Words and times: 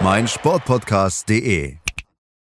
meinsportpodcast.de. 0.00 1.76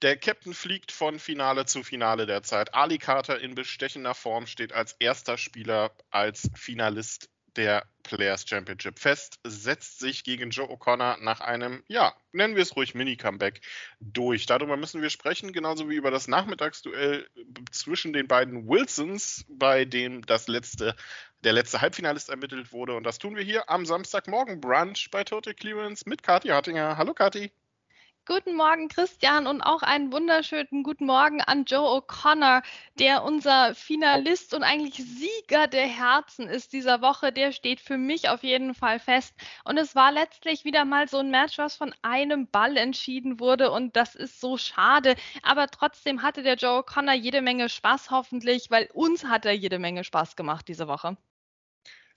Der 0.02 0.16
Captain 0.16 0.54
fliegt 0.54 0.92
von 0.92 1.18
Finale 1.18 1.66
zu 1.66 1.82
Finale 1.82 2.26
derzeit. 2.26 2.74
Ali 2.74 2.98
Carter 2.98 3.40
in 3.40 3.54
bestechender 3.54 4.14
Form 4.14 4.46
steht 4.46 4.72
als 4.72 4.96
erster 4.98 5.38
Spieler 5.38 5.92
als 6.10 6.50
Finalist 6.54 7.30
der 7.56 7.86
Players 8.02 8.46
Championship 8.46 8.98
fest, 8.98 9.38
setzt 9.44 9.98
sich 9.98 10.24
gegen 10.24 10.50
Joe 10.50 10.68
O'Connor 10.68 11.18
nach 11.22 11.40
einem, 11.40 11.82
ja, 11.88 12.14
nennen 12.32 12.54
wir 12.54 12.62
es 12.62 12.76
ruhig 12.76 12.94
Mini-Comeback 12.94 13.60
durch. 14.00 14.46
Darüber 14.46 14.76
müssen 14.76 15.02
wir 15.02 15.10
sprechen, 15.10 15.52
genauso 15.52 15.88
wie 15.88 15.96
über 15.96 16.10
das 16.10 16.28
Nachmittagsduell 16.28 17.26
zwischen 17.70 18.12
den 18.12 18.28
beiden 18.28 18.68
Wilsons, 18.68 19.44
bei 19.48 19.84
dem 19.84 20.26
das 20.26 20.48
letzte, 20.48 20.96
der 21.44 21.52
letzte 21.52 21.80
Halbfinalist 21.80 22.30
ermittelt 22.30 22.72
wurde. 22.72 22.96
Und 22.96 23.04
das 23.04 23.18
tun 23.18 23.36
wir 23.36 23.42
hier 23.42 23.68
am 23.68 23.84
Samstagmorgen 23.84 24.60
Brunch 24.60 25.10
bei 25.10 25.24
Total 25.24 25.54
Clearance 25.54 26.08
mit 26.08 26.22
Kathi 26.22 26.48
Hartinger. 26.48 26.96
Hallo 26.96 27.12
Kathi. 27.12 27.52
Guten 28.26 28.56
Morgen, 28.56 28.88
Christian, 28.88 29.46
und 29.46 29.60
auch 29.60 29.82
einen 29.82 30.10
wunderschönen 30.10 30.82
guten 30.82 31.04
Morgen 31.04 31.42
an 31.42 31.66
Joe 31.66 32.00
O'Connor, 32.00 32.62
der 32.98 33.22
unser 33.22 33.74
Finalist 33.74 34.54
und 34.54 34.62
eigentlich 34.62 34.94
Sieger 34.94 35.66
der 35.66 35.86
Herzen 35.86 36.48
ist 36.48 36.72
dieser 36.72 37.02
Woche. 37.02 37.32
Der 37.32 37.52
steht 37.52 37.80
für 37.80 37.98
mich 37.98 38.30
auf 38.30 38.42
jeden 38.42 38.72
Fall 38.72 38.98
fest. 38.98 39.34
Und 39.64 39.76
es 39.76 39.94
war 39.94 40.10
letztlich 40.10 40.64
wieder 40.64 40.86
mal 40.86 41.06
so 41.06 41.18
ein 41.18 41.30
Match, 41.30 41.58
was 41.58 41.76
von 41.76 41.94
einem 42.00 42.46
Ball 42.46 42.78
entschieden 42.78 43.40
wurde. 43.40 43.70
Und 43.70 43.94
das 43.94 44.14
ist 44.14 44.40
so 44.40 44.56
schade. 44.56 45.16
Aber 45.42 45.66
trotzdem 45.66 46.22
hatte 46.22 46.42
der 46.42 46.54
Joe 46.54 46.80
O'Connor 46.82 47.12
jede 47.12 47.42
Menge 47.42 47.68
Spaß, 47.68 48.10
hoffentlich, 48.10 48.70
weil 48.70 48.88
uns 48.94 49.26
hat 49.26 49.44
er 49.44 49.52
jede 49.52 49.78
Menge 49.78 50.02
Spaß 50.02 50.34
gemacht 50.34 50.66
diese 50.68 50.88
Woche 50.88 51.18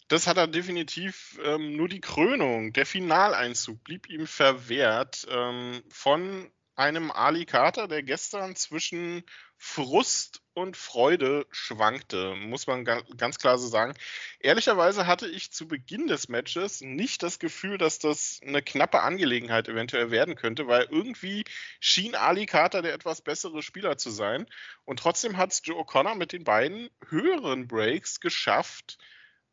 das 0.07 0.27
hat 0.27 0.37
er 0.37 0.47
definitiv 0.47 1.39
ähm, 1.43 1.75
nur 1.75 1.89
die 1.89 2.01
Krönung. 2.01 2.73
Der 2.73 2.85
Finaleinzug 2.85 3.83
blieb 3.83 4.09
ihm 4.09 4.27
verwehrt 4.27 5.27
ähm, 5.29 5.83
von 5.89 6.49
einem 6.75 7.11
Ali 7.11 7.45
Carter, 7.45 7.87
der 7.87 8.03
gestern 8.03 8.55
zwischen 8.55 9.23
Frust 9.57 10.43
und 10.53 10.77
Freude 10.77 11.47
schwankte, 11.49 12.35
muss 12.35 12.67
man 12.67 12.85
ganz 12.85 13.39
klar 13.39 13.57
so 13.57 13.67
sagen. 13.67 13.95
Ehrlicherweise 14.39 15.07
hatte 15.07 15.27
ich 15.27 15.51
zu 15.51 15.67
Beginn 15.67 16.05
des 16.07 16.29
Matches 16.29 16.81
nicht 16.81 17.23
das 17.23 17.39
Gefühl, 17.39 17.79
dass 17.79 17.97
das 17.97 18.39
eine 18.43 18.61
knappe 18.61 19.01
Angelegenheit 19.01 19.67
eventuell 19.67 20.11
werden 20.11 20.35
könnte, 20.35 20.67
weil 20.67 20.87
irgendwie 20.91 21.43
schien 21.79 22.13
Ali 22.13 22.45
Carter 22.45 22.83
der 22.83 22.93
etwas 22.93 23.21
bessere 23.21 23.63
Spieler 23.63 23.97
zu 23.97 24.11
sein. 24.11 24.45
Und 24.85 24.99
trotzdem 24.99 25.37
hat 25.37 25.51
es 25.51 25.61
Joe 25.63 25.81
O'Connor 25.81 26.13
mit 26.13 26.31
den 26.31 26.43
beiden 26.43 26.91
höheren 27.09 27.67
Breaks 27.67 28.19
geschafft, 28.19 28.99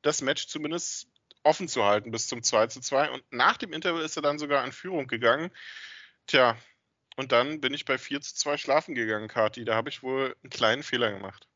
das 0.04 0.22
Match 0.22 0.46
zumindest 0.46 1.08
offen 1.42 1.68
zu 1.68 1.84
halten 1.84 2.10
bis 2.10 2.28
zum 2.28 2.42
2 2.42 2.68
zu 2.68 2.80
2. 2.80 3.10
Und 3.10 3.24
nach 3.32 3.56
dem 3.56 3.72
Interval 3.72 4.02
ist 4.02 4.16
er 4.16 4.22
dann 4.22 4.38
sogar 4.38 4.64
in 4.64 4.72
Führung 4.72 5.06
gegangen. 5.06 5.50
Tja, 6.26 6.56
und 7.16 7.32
dann 7.32 7.60
bin 7.60 7.74
ich 7.74 7.84
bei 7.84 7.98
4 7.98 8.20
zu 8.20 8.34
2 8.34 8.56
schlafen 8.56 8.94
gegangen, 8.94 9.28
Kati. 9.28 9.64
Da 9.64 9.74
habe 9.74 9.88
ich 9.88 10.02
wohl 10.02 10.36
einen 10.42 10.50
kleinen 10.50 10.82
Fehler 10.82 11.12
gemacht. 11.12 11.48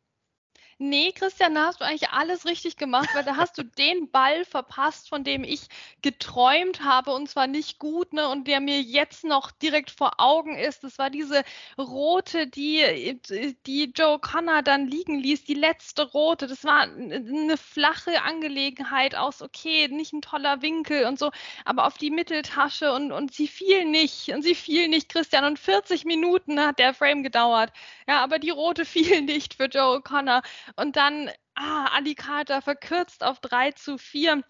Nee, 0.80 1.10
Christian, 1.10 1.56
da 1.56 1.66
hast 1.66 1.80
du 1.80 1.84
eigentlich 1.84 2.10
alles 2.10 2.44
richtig 2.46 2.76
gemacht, 2.76 3.08
weil 3.12 3.24
da 3.24 3.34
hast 3.36 3.58
du 3.58 3.64
den 3.64 4.12
Ball 4.12 4.44
verpasst, 4.44 5.08
von 5.08 5.24
dem 5.24 5.42
ich 5.42 5.62
geträumt 6.02 6.84
habe 6.84 7.10
und 7.10 7.28
zwar 7.28 7.48
nicht 7.48 7.80
gut, 7.80 8.12
ne, 8.12 8.28
und 8.28 8.46
der 8.46 8.60
mir 8.60 8.80
jetzt 8.80 9.24
noch 9.24 9.50
direkt 9.50 9.90
vor 9.90 10.20
Augen 10.20 10.56
ist. 10.56 10.84
Das 10.84 10.96
war 10.98 11.10
diese 11.10 11.42
rote, 11.76 12.46
die, 12.46 13.20
die 13.66 13.92
Joe 13.92 14.20
Connor 14.20 14.62
dann 14.62 14.86
liegen 14.86 15.18
ließ, 15.18 15.42
die 15.44 15.54
letzte 15.54 16.04
rote. 16.12 16.46
Das 16.46 16.62
war 16.62 16.82
eine 16.82 17.56
flache 17.56 18.22
Angelegenheit 18.22 19.16
aus, 19.16 19.42
okay, 19.42 19.88
nicht 19.88 20.12
ein 20.12 20.22
toller 20.22 20.62
Winkel 20.62 21.06
und 21.06 21.18
so, 21.18 21.32
aber 21.64 21.86
auf 21.88 21.98
die 21.98 22.10
Mitteltasche 22.10 22.92
und, 22.92 23.10
und 23.10 23.34
sie 23.34 23.48
fiel 23.48 23.84
nicht 23.84 24.28
und 24.28 24.42
sie 24.42 24.54
fiel 24.54 24.86
nicht, 24.86 25.08
Christian, 25.08 25.44
und 25.44 25.58
40 25.58 26.04
Minuten 26.04 26.60
hat 26.60 26.78
der 26.78 26.94
Frame 26.94 27.24
gedauert. 27.24 27.72
Ja, 28.06 28.22
aber 28.22 28.38
die 28.38 28.50
rote 28.50 28.84
fiel 28.84 29.22
nicht 29.22 29.54
für 29.54 29.64
Joe 29.64 30.00
Connor. 30.02 30.42
Und 30.76 30.96
dann, 30.96 31.30
ah, 31.54 31.86
Alicata 31.86 32.60
verkürzt 32.60 33.24
auf 33.24 33.40
3 33.40 33.72
zu 33.72 33.98
4. 33.98 34.42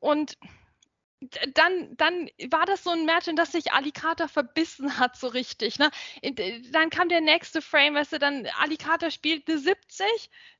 Und 0.00 0.36
dann, 1.54 1.96
dann 1.96 2.28
war 2.50 2.66
das 2.66 2.84
so 2.84 2.90
ein 2.90 3.06
Match, 3.06 3.26
in 3.26 3.36
das 3.36 3.52
sich 3.52 3.72
Alicata 3.72 4.28
verbissen 4.28 4.98
hat, 4.98 5.16
so 5.16 5.28
richtig. 5.28 5.78
Ne? 5.78 5.90
Dann 6.70 6.90
kam 6.90 7.08
der 7.08 7.20
nächste 7.22 7.62
Frame, 7.62 7.94
weißt 7.94 8.12
du, 8.12 8.18
dann 8.18 8.46
Alicata 8.58 9.10
spielt 9.10 9.48
eine 9.48 9.58
70, 9.58 10.06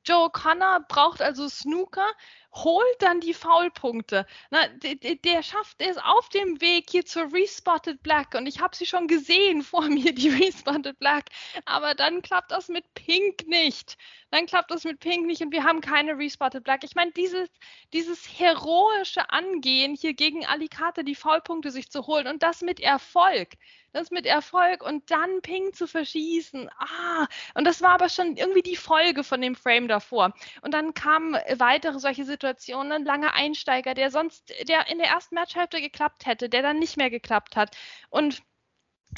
Joe 0.06 0.31
Connor 0.31 0.81
braucht 0.89 1.21
also 1.21 1.49
Snooker, 1.49 2.06
holt 2.55 2.97
dann 3.00 3.21
die 3.21 3.34
Foulpunkte. 3.34 4.25
Na, 4.50 4.69
der, 4.69 5.17
der, 5.17 5.43
schafft 5.43 5.81
es 5.83 5.99
auf 5.99 6.28
dem 6.28 6.61
Weg 6.61 6.91
hier 6.91 7.05
zur 7.05 7.33
Respotted 7.33 8.03
Black 8.03 8.34
und 8.34 8.47
ich 8.47 8.61
habe 8.61 8.77
sie 8.77 8.87
schon 8.87 9.09
gesehen 9.09 9.62
vor 9.62 9.83
mir, 9.89 10.15
die 10.15 10.28
Respotted 10.28 10.99
Black. 10.99 11.25
Aber 11.65 11.94
dann 11.94 12.22
klappt 12.22 12.53
das 12.53 12.69
mit 12.69 12.94
Pink 12.94 13.47
nicht. 13.49 13.97
Dann 14.31 14.47
klappt 14.47 14.71
das 14.71 14.84
mit 14.84 15.00
Pink 15.00 15.27
nicht 15.27 15.43
und 15.43 15.53
wir 15.53 15.65
haben 15.65 15.81
keine 15.81 16.17
Respotted 16.17 16.62
Black. 16.62 16.84
Ich 16.84 16.94
meine, 16.94 17.12
dieses, 17.12 17.49
dieses 17.93 18.27
heroische 18.38 19.31
Angehen 19.31 19.94
hier 19.94 20.15
gegen 20.15 20.47
Alicate 20.47 21.05
die 21.05 21.15
Foulpunkte 21.15 21.71
sich 21.71 21.91
zu 21.91 22.06
holen 22.06 22.27
und 22.28 22.43
das 22.43 22.62
mit 22.62 22.81
Erfolg 22.81 23.55
das 23.97 24.11
mit 24.11 24.27
Erfolg 24.27 24.83
und 24.84 25.11
dann 25.11 25.41
Ping 25.43 25.73
zu 25.73 25.87
verschießen. 25.87 26.71
Ah, 26.79 27.27
und 27.55 27.65
das 27.67 27.83
war 27.83 27.91
aber 27.91 28.09
schon 28.09 28.37
irgendwie 28.37 28.62
die 28.62 28.77
Folge 28.77 29.25
von 29.25 29.41
dem 29.41 29.55
Frame 29.55 29.89
davor. 29.89 30.33
Und 30.62 30.75
dann 30.75 30.95
kamen 30.95 31.34
weitere 31.57 31.99
solche 31.99 32.25
Situationen, 32.25 32.93
ein 32.93 33.05
langer 33.05 33.35
Einsteiger, 33.35 33.95
der 33.95 34.11
sonst, 34.11 34.53
der 34.69 34.89
in 34.89 34.99
der 34.99 35.09
ersten 35.09 35.35
Matchhälfte 35.35 35.81
geklappt 35.81 36.27
hätte, 36.27 36.49
der 36.49 36.62
dann 36.62 36.79
nicht 36.79 36.97
mehr 36.97 37.11
geklappt 37.11 37.56
hat. 37.56 37.77
Und 38.11 38.43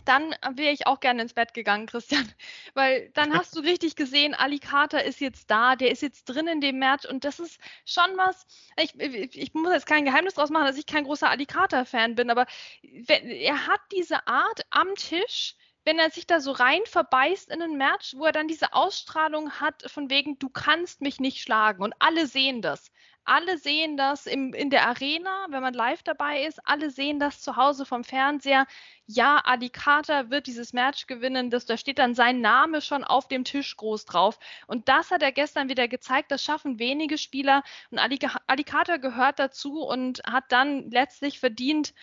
dann 0.05 0.35
wäre 0.53 0.73
ich 0.73 0.87
auch 0.87 1.01
gerne 1.01 1.23
ins 1.23 1.35
Bett 1.35 1.55
gegangen, 1.55 1.87
Christian, 1.87 2.27
weil 2.75 3.11
dann 3.11 3.33
hast 3.35 3.57
du 3.57 3.61
richtig 3.61 3.97
gesehen, 3.97 4.35
Ali 4.35 4.59
Carter 4.59 5.05
ist 5.05 5.21
jetzt 5.21 5.51
da, 5.51 5.77
der 5.77 5.91
ist 5.91 6.03
jetzt 6.03 6.25
drin 6.25 6.49
in 6.49 6.61
dem 6.61 6.79
Match 6.79 7.07
und 7.07 7.25
das 7.25 7.39
ist 7.39 7.61
schon 7.85 8.17
was, 8.17 8.47
ich, 8.81 8.99
ich 8.99 9.55
muss 9.55 9.73
jetzt 9.73 9.87
kein 9.87 10.05
Geheimnis 10.05 10.35
draus 10.35 10.51
machen, 10.51 10.67
dass 10.67 10.79
ich 10.79 10.87
kein 10.87 11.05
großer 11.05 11.29
Ali 11.29 11.47
Carter-Fan 11.47 12.15
bin, 12.15 12.31
aber 12.31 12.47
er 12.83 13.67
hat 13.67 13.81
diese 13.93 14.27
Art 14.27 14.63
am 14.71 14.95
Tisch, 14.95 15.55
wenn 15.85 15.99
er 15.99 16.11
sich 16.11 16.27
da 16.27 16.41
so 16.41 16.53
rein 16.53 16.83
verbeißt 16.85 17.51
in 17.51 17.63
ein 17.63 17.77
Match, 17.77 18.15
wo 18.15 18.27
er 18.27 18.33
dann 18.33 18.49
diese 18.49 18.75
Ausstrahlung 18.75 19.53
hat, 19.53 19.91
von 19.91 20.11
wegen, 20.11 20.39
du 20.39 20.51
kannst 20.51 21.01
mich 21.01 21.19
nicht 21.19 21.41
schlagen 21.41 21.83
und 21.83 21.95
alle 21.99 22.27
sehen 22.27 22.61
das 22.61 22.91
alle 23.29 23.59
sehen 23.59 23.97
das 23.97 24.27
im, 24.27 24.55
in 24.55 24.71
der 24.71 24.89
Arena, 24.89 25.47
wenn 25.51 25.61
man 25.63 25.75
live 25.75 26.03
dabei 26.03 26.45
ist. 26.45 26.61
Alle 26.67 26.91
sehen 26.91 27.21
das 27.21 27.41
zu 27.43 27.57
Hause 27.57 27.85
vom 27.85 28.03
Fernseher. 28.03 28.67
Ja, 29.07 29.41
Adi 29.45 29.69
Carter 29.69 30.31
wird 30.31 30.47
dieses 30.47 30.73
Match 30.73 31.07
gewinnen. 31.07 31.51
Das, 31.51 31.67
da 31.67 31.77
steht 31.77 31.99
dann 31.99 32.15
sein 32.15 32.41
Name 32.41 32.81
schon 32.81 33.05
auf 33.05 33.29
dem 33.29 33.45
Tisch 33.45 33.77
groß 33.77 34.07
drauf. 34.07 34.39
Und 34.67 34.89
das 34.89 35.11
hat 35.11 35.23
er 35.23 35.33
gestern 35.33 35.69
wieder 35.69 35.89
gezeigt. 35.89 36.31
Das 36.31 36.43
schaffen 36.43 36.79
wenige 36.79 37.19
Spieler. 37.19 37.63
Und 37.91 37.99
Adi, 37.99 38.19
Adi 38.47 38.65
Carter 38.65 38.99
gehört 38.99 39.39
dazu 39.39 39.83
und 39.83 40.23
hat 40.27 40.45
dann 40.49 40.91
letztlich 40.91 41.39
verdient, 41.39 41.95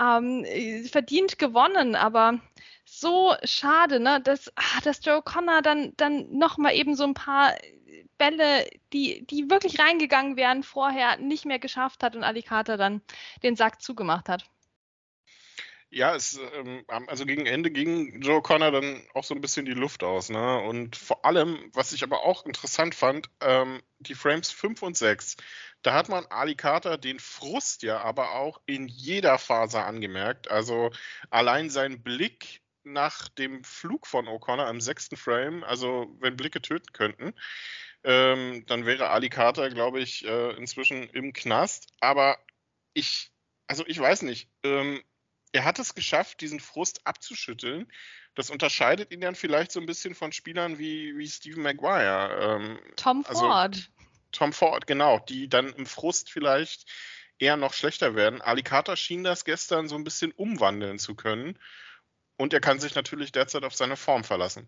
ähm, 0.00 0.44
verdient 0.90 1.38
gewonnen. 1.38 1.94
Aber 1.94 2.40
so 3.00 3.34
schade, 3.44 4.00
ne, 4.00 4.20
dass, 4.20 4.52
ah, 4.56 4.80
dass 4.84 5.04
Joe 5.04 5.22
Connor 5.22 5.62
dann, 5.62 5.92
dann 5.96 6.36
nochmal 6.36 6.74
eben 6.74 6.94
so 6.94 7.04
ein 7.04 7.14
paar 7.14 7.54
Bälle, 8.18 8.68
die, 8.92 9.26
die 9.26 9.50
wirklich 9.50 9.78
reingegangen 9.78 10.36
wären, 10.36 10.62
vorher 10.62 11.16
nicht 11.16 11.44
mehr 11.44 11.58
geschafft 11.58 12.02
hat 12.02 12.14
und 12.16 12.22
Alicata 12.22 12.76
dann 12.76 13.02
den 13.42 13.56
Sack 13.56 13.82
zugemacht 13.82 14.28
hat. 14.28 14.44
Ja, 15.94 16.14
es, 16.14 16.40
ähm, 16.54 16.84
also 17.06 17.26
gegen 17.26 17.44
Ende 17.44 17.70
ging 17.70 18.22
Joe 18.22 18.40
Connor 18.40 18.70
dann 18.70 19.02
auch 19.12 19.24
so 19.24 19.34
ein 19.34 19.42
bisschen 19.42 19.66
die 19.66 19.72
Luft 19.72 20.02
aus. 20.02 20.30
Ne? 20.30 20.60
Und 20.60 20.96
vor 20.96 21.26
allem, 21.26 21.70
was 21.74 21.92
ich 21.92 22.02
aber 22.02 22.24
auch 22.24 22.46
interessant 22.46 22.94
fand, 22.94 23.28
ähm, 23.40 23.82
die 23.98 24.14
Frames 24.14 24.50
5 24.50 24.80
und 24.80 24.96
6, 24.96 25.36
da 25.82 25.92
hat 25.92 26.08
man 26.08 26.24
Ali 26.26 26.54
Carter 26.54 26.96
den 26.96 27.18
Frust 27.18 27.82
ja 27.82 28.00
aber 28.00 28.32
auch 28.36 28.62
in 28.64 28.88
jeder 28.88 29.36
Phase 29.36 29.82
angemerkt. 29.82 30.50
Also 30.50 30.90
allein 31.28 31.68
sein 31.68 32.02
Blick 32.02 32.61
nach 32.84 33.28
dem 33.28 33.64
Flug 33.64 34.06
von 34.06 34.26
O'Connor 34.26 34.68
im 34.70 34.80
sechsten 34.80 35.16
Frame, 35.16 35.64
also 35.64 36.16
wenn 36.20 36.36
Blicke 36.36 36.60
töten 36.60 36.92
könnten, 36.92 37.34
ähm, 38.04 38.64
dann 38.66 38.86
wäre 38.86 39.10
Ali 39.10 39.28
Carter, 39.28 39.70
glaube 39.70 40.00
ich, 40.00 40.24
äh, 40.24 40.50
inzwischen 40.56 41.08
im 41.10 41.32
Knast. 41.32 41.88
Aber 42.00 42.38
ich, 42.94 43.30
also 43.66 43.84
ich 43.86 43.98
weiß 43.98 44.22
nicht, 44.22 44.50
ähm, 44.64 45.02
er 45.52 45.64
hat 45.64 45.78
es 45.78 45.94
geschafft, 45.94 46.40
diesen 46.40 46.60
Frust 46.60 47.06
abzuschütteln. 47.06 47.90
Das 48.34 48.50
unterscheidet 48.50 49.12
ihn 49.12 49.20
dann 49.20 49.34
vielleicht 49.34 49.70
so 49.70 49.80
ein 49.80 49.86
bisschen 49.86 50.14
von 50.14 50.32
Spielern 50.32 50.78
wie, 50.78 51.16
wie 51.16 51.28
Stephen 51.28 51.62
Maguire. 51.62 52.58
Ähm, 52.60 52.80
Tom 52.96 53.24
also 53.28 53.40
Ford. 53.40 53.90
Tom 54.32 54.52
Ford, 54.54 54.86
genau, 54.86 55.18
die 55.18 55.48
dann 55.48 55.68
im 55.74 55.84
Frust 55.84 56.30
vielleicht 56.30 56.90
eher 57.38 57.58
noch 57.58 57.74
schlechter 57.74 58.14
werden. 58.14 58.40
Alicata 58.40 58.96
schien 58.96 59.24
das 59.24 59.44
gestern 59.44 59.88
so 59.88 59.96
ein 59.96 60.04
bisschen 60.04 60.32
umwandeln 60.32 60.98
zu 60.98 61.14
können. 61.14 61.58
Und 62.42 62.52
er 62.52 62.60
kann 62.60 62.80
sich 62.80 62.96
natürlich 62.96 63.30
derzeit 63.30 63.62
auf 63.62 63.76
seine 63.76 63.94
Form 63.94 64.24
verlassen. 64.24 64.66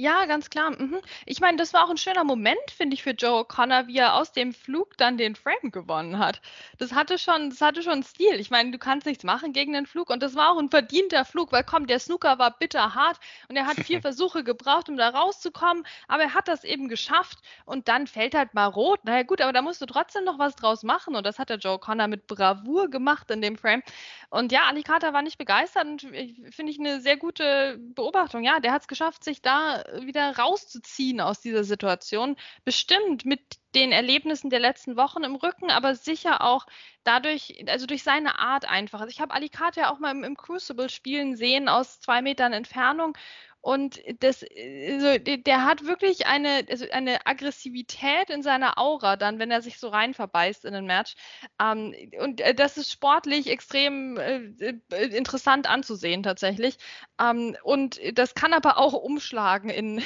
Ja, 0.00 0.24
ganz 0.24 0.48
klar. 0.48 0.70
Mhm. 0.70 0.98
Ich 1.26 1.40
meine, 1.40 1.58
das 1.58 1.74
war 1.74 1.84
auch 1.84 1.90
ein 1.90 1.98
schöner 1.98 2.24
Moment, 2.24 2.70
finde 2.74 2.94
ich, 2.94 3.02
für 3.02 3.10
Joe 3.10 3.42
O'Connor, 3.44 3.86
wie 3.86 3.98
er 3.98 4.14
aus 4.14 4.32
dem 4.32 4.54
Flug 4.54 4.96
dann 4.96 5.18
den 5.18 5.34
Frame 5.36 5.70
gewonnen 5.70 6.18
hat. 6.18 6.40
Das 6.78 6.94
hatte 6.94 7.18
schon, 7.18 7.50
das 7.50 7.60
hatte 7.60 7.82
schon 7.82 8.02
Stil. 8.02 8.40
Ich 8.40 8.48
meine, 8.50 8.70
du 8.70 8.78
kannst 8.78 9.06
nichts 9.06 9.24
machen 9.24 9.52
gegen 9.52 9.74
den 9.74 9.84
Flug 9.84 10.08
und 10.08 10.22
das 10.22 10.34
war 10.36 10.52
auch 10.52 10.58
ein 10.58 10.70
verdienter 10.70 11.26
Flug, 11.26 11.52
weil 11.52 11.64
komm, 11.64 11.86
der 11.86 11.98
Snooker 11.98 12.38
war 12.38 12.56
bitter 12.58 12.94
hart 12.94 13.20
und 13.50 13.56
er 13.56 13.66
hat 13.66 13.76
vier 13.76 14.00
Versuche 14.00 14.42
gebraucht, 14.42 14.88
um 14.88 14.96
da 14.96 15.10
rauszukommen, 15.10 15.84
aber 16.08 16.22
er 16.22 16.34
hat 16.34 16.48
das 16.48 16.64
eben 16.64 16.88
geschafft 16.88 17.38
und 17.66 17.86
dann 17.88 18.06
fällt 18.06 18.34
halt 18.34 18.54
mal 18.54 18.68
rot. 18.68 19.00
Na 19.02 19.18
ja, 19.18 19.22
gut, 19.22 19.42
aber 19.42 19.52
da 19.52 19.60
musst 19.60 19.82
du 19.82 19.86
trotzdem 19.86 20.24
noch 20.24 20.38
was 20.38 20.56
draus 20.56 20.82
machen 20.82 21.14
und 21.14 21.26
das 21.26 21.38
hat 21.38 21.50
der 21.50 21.58
Joe 21.58 21.76
O'Connor 21.76 22.08
mit 22.08 22.26
Bravour 22.26 22.88
gemacht 22.88 23.30
in 23.30 23.42
dem 23.42 23.58
Frame. 23.58 23.82
Und 24.30 24.50
ja, 24.50 24.62
Alicata 24.66 25.12
war 25.12 25.20
nicht 25.20 25.36
begeistert 25.36 25.84
und 25.84 26.00
finde 26.00 26.72
ich 26.72 26.78
eine 26.78 27.02
sehr 27.02 27.18
gute 27.18 27.76
Beobachtung. 27.78 28.44
Ja, 28.44 28.60
der 28.60 28.72
hat 28.72 28.82
es 28.82 28.88
geschafft, 28.88 29.24
sich 29.24 29.42
da 29.42 29.82
wieder 30.00 30.36
rauszuziehen 30.36 31.20
aus 31.20 31.40
dieser 31.40 31.64
Situation. 31.64 32.36
Bestimmt 32.64 33.24
mit 33.24 33.40
den 33.74 33.92
Erlebnissen 33.92 34.50
der 34.50 34.60
letzten 34.60 34.96
Wochen 34.96 35.22
im 35.22 35.36
Rücken, 35.36 35.70
aber 35.70 35.94
sicher 35.94 36.42
auch 36.42 36.66
dadurch, 37.04 37.64
also 37.68 37.86
durch 37.86 38.02
seine 38.02 38.38
Art 38.38 38.64
einfach. 38.68 39.00
Also 39.00 39.10
ich 39.10 39.20
habe 39.20 39.34
Alicante 39.34 39.80
ja 39.80 39.92
auch 39.92 39.98
mal 39.98 40.10
im, 40.10 40.24
im 40.24 40.36
Crucible 40.36 40.88
spielen 40.88 41.36
sehen 41.36 41.68
aus 41.68 42.00
zwei 42.00 42.22
Metern 42.22 42.52
Entfernung 42.52 43.16
und 43.62 44.00
das, 44.20 44.42
also 44.42 45.18
der 45.18 45.64
hat 45.64 45.84
wirklich 45.84 46.26
eine, 46.26 46.64
also 46.70 46.86
eine 46.90 47.26
Aggressivität 47.26 48.30
in 48.30 48.42
seiner 48.42 48.78
Aura 48.78 49.16
dann, 49.16 49.38
wenn 49.38 49.50
er 49.50 49.60
sich 49.60 49.78
so 49.78 49.88
rein 49.88 50.14
verbeißt 50.14 50.64
in 50.64 50.74
ein 50.74 50.86
Match. 50.86 51.14
Ähm, 51.60 51.94
und 52.18 52.40
äh, 52.40 52.54
das 52.54 52.78
ist 52.78 52.90
sportlich 52.90 53.48
extrem 53.48 54.16
äh, 54.16 54.80
äh, 54.92 55.16
interessant 55.16 55.68
anzusehen 55.68 56.22
tatsächlich. 56.22 56.78
Ähm, 57.20 57.54
und 57.62 58.00
das 58.18 58.34
kann 58.34 58.54
aber 58.54 58.78
auch 58.78 58.94
umschlagen 58.94 59.68
in, 59.68 60.02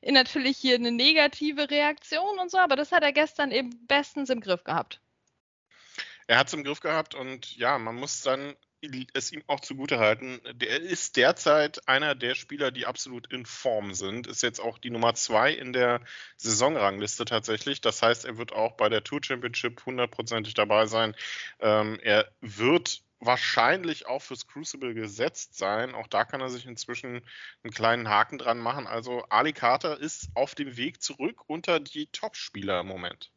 in 0.00 0.14
natürlich 0.14 0.56
hier 0.56 0.76
eine 0.76 0.90
negative 0.90 1.70
Reaktion 1.70 2.38
und 2.38 2.50
so, 2.50 2.56
aber 2.58 2.76
das 2.76 2.90
hat 2.90 3.02
er 3.02 3.12
gestern 3.12 3.50
eben 3.50 3.86
bestens 3.86 4.30
im 4.30 4.40
Griff 4.40 4.64
gehabt. 4.64 5.02
Er 6.26 6.38
hat 6.38 6.46
es 6.46 6.54
im 6.54 6.64
Griff 6.64 6.80
gehabt 6.80 7.14
und 7.14 7.54
ja, 7.56 7.78
man 7.78 7.96
muss 7.96 8.22
dann 8.22 8.56
es 9.12 9.32
ihm 9.32 9.42
auch 9.46 9.60
zugutehalten. 9.60 10.40
Der 10.54 10.80
ist 10.80 11.16
derzeit 11.16 11.86
einer 11.88 12.14
der 12.14 12.34
Spieler, 12.34 12.70
die 12.70 12.86
absolut 12.86 13.32
in 13.32 13.46
Form 13.46 13.94
sind. 13.94 14.26
Ist 14.26 14.42
jetzt 14.42 14.60
auch 14.60 14.78
die 14.78 14.90
Nummer 14.90 15.14
zwei 15.14 15.52
in 15.52 15.72
der 15.72 16.00
Saisonrangliste 16.36 17.24
tatsächlich. 17.24 17.80
Das 17.80 18.02
heißt, 18.02 18.24
er 18.24 18.38
wird 18.38 18.52
auch 18.52 18.72
bei 18.72 18.88
der 18.88 19.04
Tour 19.04 19.20
Championship 19.22 19.84
hundertprozentig 19.86 20.54
dabei 20.54 20.86
sein. 20.86 21.14
Ähm, 21.60 21.98
er 22.02 22.30
wird 22.40 23.02
wahrscheinlich 23.20 24.06
auch 24.06 24.22
fürs 24.22 24.46
Crucible 24.46 24.94
gesetzt 24.94 25.56
sein. 25.56 25.94
Auch 25.94 26.06
da 26.06 26.24
kann 26.24 26.40
er 26.40 26.50
sich 26.50 26.66
inzwischen 26.66 27.22
einen 27.62 27.72
kleinen 27.72 28.08
Haken 28.08 28.38
dran 28.38 28.58
machen. 28.58 28.86
Also 28.86 29.24
Ali 29.28 29.52
Carter 29.52 29.98
ist 29.98 30.28
auf 30.34 30.54
dem 30.54 30.76
Weg 30.76 31.02
zurück 31.02 31.42
unter 31.46 31.80
die 31.80 32.06
Top-Spieler 32.06 32.80
im 32.80 32.86
Moment. 32.86 33.30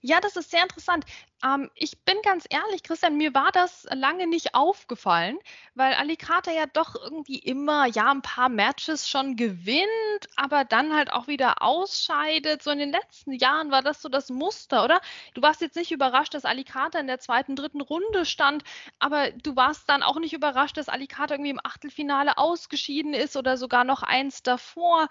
Ja, 0.00 0.20
das 0.20 0.36
ist 0.36 0.50
sehr 0.50 0.62
interessant. 0.62 1.04
Ähm, 1.44 1.70
ich 1.74 1.98
bin 2.04 2.16
ganz 2.22 2.44
ehrlich, 2.50 2.82
Christian, 2.82 3.16
mir 3.16 3.34
war 3.34 3.50
das 3.52 3.86
lange 3.90 4.26
nicht 4.26 4.54
aufgefallen, 4.54 5.38
weil 5.74 5.94
Alicante 5.94 6.52
ja 6.52 6.66
doch 6.66 6.94
irgendwie 6.94 7.38
immer, 7.38 7.86
ja, 7.86 8.10
ein 8.10 8.22
paar 8.22 8.48
Matches 8.48 9.08
schon 9.08 9.36
gewinnt, 9.36 9.88
aber 10.36 10.64
dann 10.64 10.94
halt 10.94 11.12
auch 11.12 11.26
wieder 11.26 11.62
ausscheidet. 11.62 12.62
So 12.62 12.70
in 12.70 12.78
den 12.78 12.92
letzten 12.92 13.32
Jahren 13.32 13.70
war 13.70 13.82
das 13.82 14.02
so 14.02 14.08
das 14.08 14.30
Muster, 14.30 14.84
oder? 14.84 15.00
Du 15.34 15.42
warst 15.42 15.60
jetzt 15.60 15.76
nicht 15.76 15.90
überrascht, 15.90 16.34
dass 16.34 16.44
Alicante 16.44 16.98
in 16.98 17.06
der 17.06 17.18
zweiten, 17.18 17.56
dritten 17.56 17.80
Runde 17.80 18.24
stand, 18.24 18.62
aber 18.98 19.30
du 19.32 19.56
warst 19.56 19.88
dann 19.88 20.02
auch 20.02 20.18
nicht 20.18 20.32
überrascht, 20.32 20.76
dass 20.76 20.88
Alicante 20.88 21.34
irgendwie 21.34 21.50
im 21.50 21.60
Achtelfinale 21.62 22.38
ausgeschieden 22.38 23.14
ist 23.14 23.36
oder 23.36 23.56
sogar 23.56 23.84
noch 23.84 24.02
eins 24.02 24.42
davor. 24.42 25.08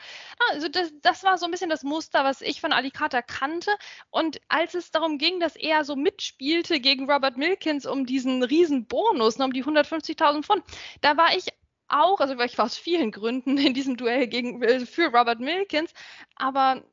Also 0.52 0.68
das, 0.70 0.92
das 1.02 1.24
war 1.24 1.38
so 1.38 1.46
ein 1.46 1.52
bisschen 1.52 1.70
das 1.70 1.84
Muster, 1.84 2.24
was 2.24 2.42
ich 2.42 2.62
von 2.62 2.74
Alicante 2.74 3.22
kannte. 3.24 3.72
Und 4.10 4.40
als 4.48 4.61
es 4.64 4.92
darum 4.92 5.18
ging, 5.18 5.40
dass 5.40 5.56
er 5.56 5.84
so 5.84 5.96
mit 5.96 6.22
spielte 6.22 6.80
gegen 6.80 7.10
Robert 7.10 7.38
Milkins 7.38 7.86
um 7.86 8.06
diesen 8.06 8.44
riesen 8.44 8.86
Bonus, 8.86 9.38
ne, 9.38 9.46
um 9.46 9.54
die 9.54 9.64
150.000 9.64 10.44
Pfund. 10.44 10.64
Da 11.02 11.18
war 11.18 11.36
ich 11.36 11.48
auch, 11.88 12.20
also 12.20 12.40
ich 12.40 12.58
war 12.58 12.66
aus 12.66 12.78
vielen 12.78 13.12
Gründen 13.12 13.58
in 13.58 13.74
diesem 13.74 13.98
Duell 13.98 14.28
gegen, 14.28 14.62
äh, 14.64 14.86
für 14.86 15.08
Robert 15.08 15.40
Milkins, 15.40 15.94
aber 16.36 16.84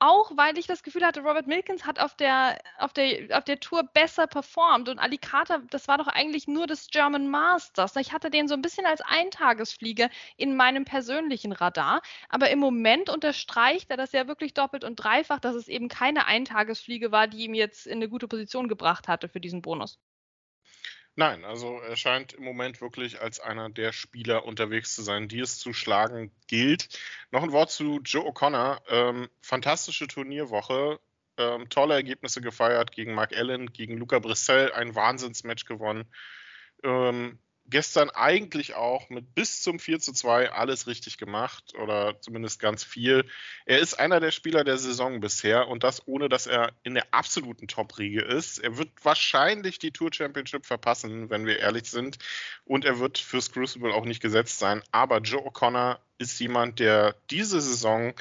auch 0.00 0.32
weil 0.36 0.58
ich 0.58 0.66
das 0.66 0.82
Gefühl 0.82 1.04
hatte, 1.04 1.20
Robert 1.20 1.46
Milkins 1.46 1.84
hat 1.86 2.00
auf 2.00 2.14
der, 2.14 2.58
auf 2.78 2.92
der, 2.92 3.38
auf 3.38 3.44
der 3.44 3.60
Tour 3.60 3.84
besser 3.84 4.26
performt 4.26 4.88
und 4.88 4.98
Ali 4.98 5.18
Carter, 5.18 5.62
das 5.70 5.88
war 5.88 5.98
doch 5.98 6.08
eigentlich 6.08 6.48
nur 6.48 6.66
das 6.66 6.88
German 6.88 7.28
Masters. 7.28 7.94
Ich 7.96 8.12
hatte 8.12 8.30
den 8.30 8.48
so 8.48 8.54
ein 8.54 8.62
bisschen 8.62 8.86
als 8.86 9.02
Eintagesfliege 9.02 10.08
in 10.36 10.56
meinem 10.56 10.84
persönlichen 10.84 11.52
Radar, 11.52 12.02
aber 12.30 12.50
im 12.50 12.58
Moment 12.58 13.10
unterstreicht 13.10 13.90
er 13.90 13.96
das 13.98 14.12
ja 14.12 14.26
wirklich 14.26 14.54
doppelt 14.54 14.84
und 14.84 14.96
dreifach, 14.96 15.38
dass 15.38 15.54
es 15.54 15.68
eben 15.68 15.88
keine 15.88 16.26
Eintagesfliege 16.26 17.12
war, 17.12 17.28
die 17.28 17.44
ihm 17.44 17.54
jetzt 17.54 17.86
in 17.86 17.94
eine 17.98 18.08
gute 18.08 18.26
Position 18.28 18.68
gebracht 18.68 19.06
hatte 19.08 19.28
für 19.28 19.40
diesen 19.40 19.62
Bonus. 19.62 19.98
Nein, 21.20 21.44
also 21.44 21.80
er 21.80 21.96
scheint 21.96 22.32
im 22.32 22.44
Moment 22.44 22.80
wirklich 22.80 23.20
als 23.20 23.40
einer 23.40 23.68
der 23.68 23.92
Spieler 23.92 24.46
unterwegs 24.46 24.94
zu 24.94 25.02
sein, 25.02 25.28
die 25.28 25.40
es 25.40 25.58
zu 25.58 25.74
schlagen 25.74 26.32
gilt. 26.46 26.98
Noch 27.30 27.42
ein 27.42 27.52
Wort 27.52 27.70
zu 27.70 28.00
Joe 28.02 28.24
O'Connor. 28.24 28.80
Ähm, 28.88 29.28
fantastische 29.42 30.06
Turnierwoche. 30.06 30.98
Ähm, 31.36 31.68
tolle 31.68 31.92
Ergebnisse 31.92 32.40
gefeiert 32.40 32.92
gegen 32.92 33.12
Mark 33.12 33.36
Allen, 33.36 33.70
gegen 33.70 33.98
Luca 33.98 34.18
Brissell, 34.18 34.72
ein 34.72 34.94
Wahnsinnsmatch 34.94 35.66
gewonnen. 35.66 36.06
Ähm, 36.84 37.38
gestern 37.70 38.10
eigentlich 38.10 38.74
auch 38.74 39.08
mit 39.08 39.34
bis 39.34 39.62
zum 39.62 39.78
4 39.78 40.00
zu 40.00 40.12
2 40.12 40.52
alles 40.52 40.86
richtig 40.86 41.18
gemacht 41.18 41.74
oder 41.74 42.20
zumindest 42.20 42.60
ganz 42.60 42.84
viel. 42.84 43.24
Er 43.64 43.78
ist 43.78 43.94
einer 43.94 44.20
der 44.20 44.30
Spieler 44.32 44.64
der 44.64 44.76
Saison 44.76 45.20
bisher 45.20 45.68
und 45.68 45.84
das 45.84 46.06
ohne, 46.06 46.28
dass 46.28 46.46
er 46.46 46.72
in 46.82 46.94
der 46.94 47.12
absoluten 47.12 47.68
Top-Riege 47.68 48.22
ist. 48.22 48.58
Er 48.58 48.76
wird 48.76 48.90
wahrscheinlich 49.02 49.78
die 49.78 49.92
Tour 49.92 50.10
Championship 50.12 50.66
verpassen, 50.66 51.30
wenn 51.30 51.46
wir 51.46 51.58
ehrlich 51.60 51.90
sind. 51.90 52.18
Und 52.64 52.84
er 52.84 52.98
wird 52.98 53.18
fürs 53.18 53.52
Crucible 53.52 53.94
auch 53.94 54.04
nicht 54.04 54.20
gesetzt 54.20 54.58
sein. 54.58 54.82
Aber 54.90 55.18
Joe 55.18 55.46
O'Connor 55.46 55.98
ist 56.18 56.38
jemand, 56.40 56.78
der 56.78 57.16
diese 57.30 57.60
Saison 57.60 58.14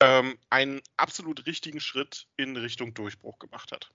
ähm, 0.00 0.38
einen 0.50 0.82
absolut 0.96 1.46
richtigen 1.46 1.80
Schritt 1.80 2.26
in 2.36 2.56
Richtung 2.56 2.92
Durchbruch 2.94 3.38
gemacht 3.38 3.72
hat. 3.72 3.90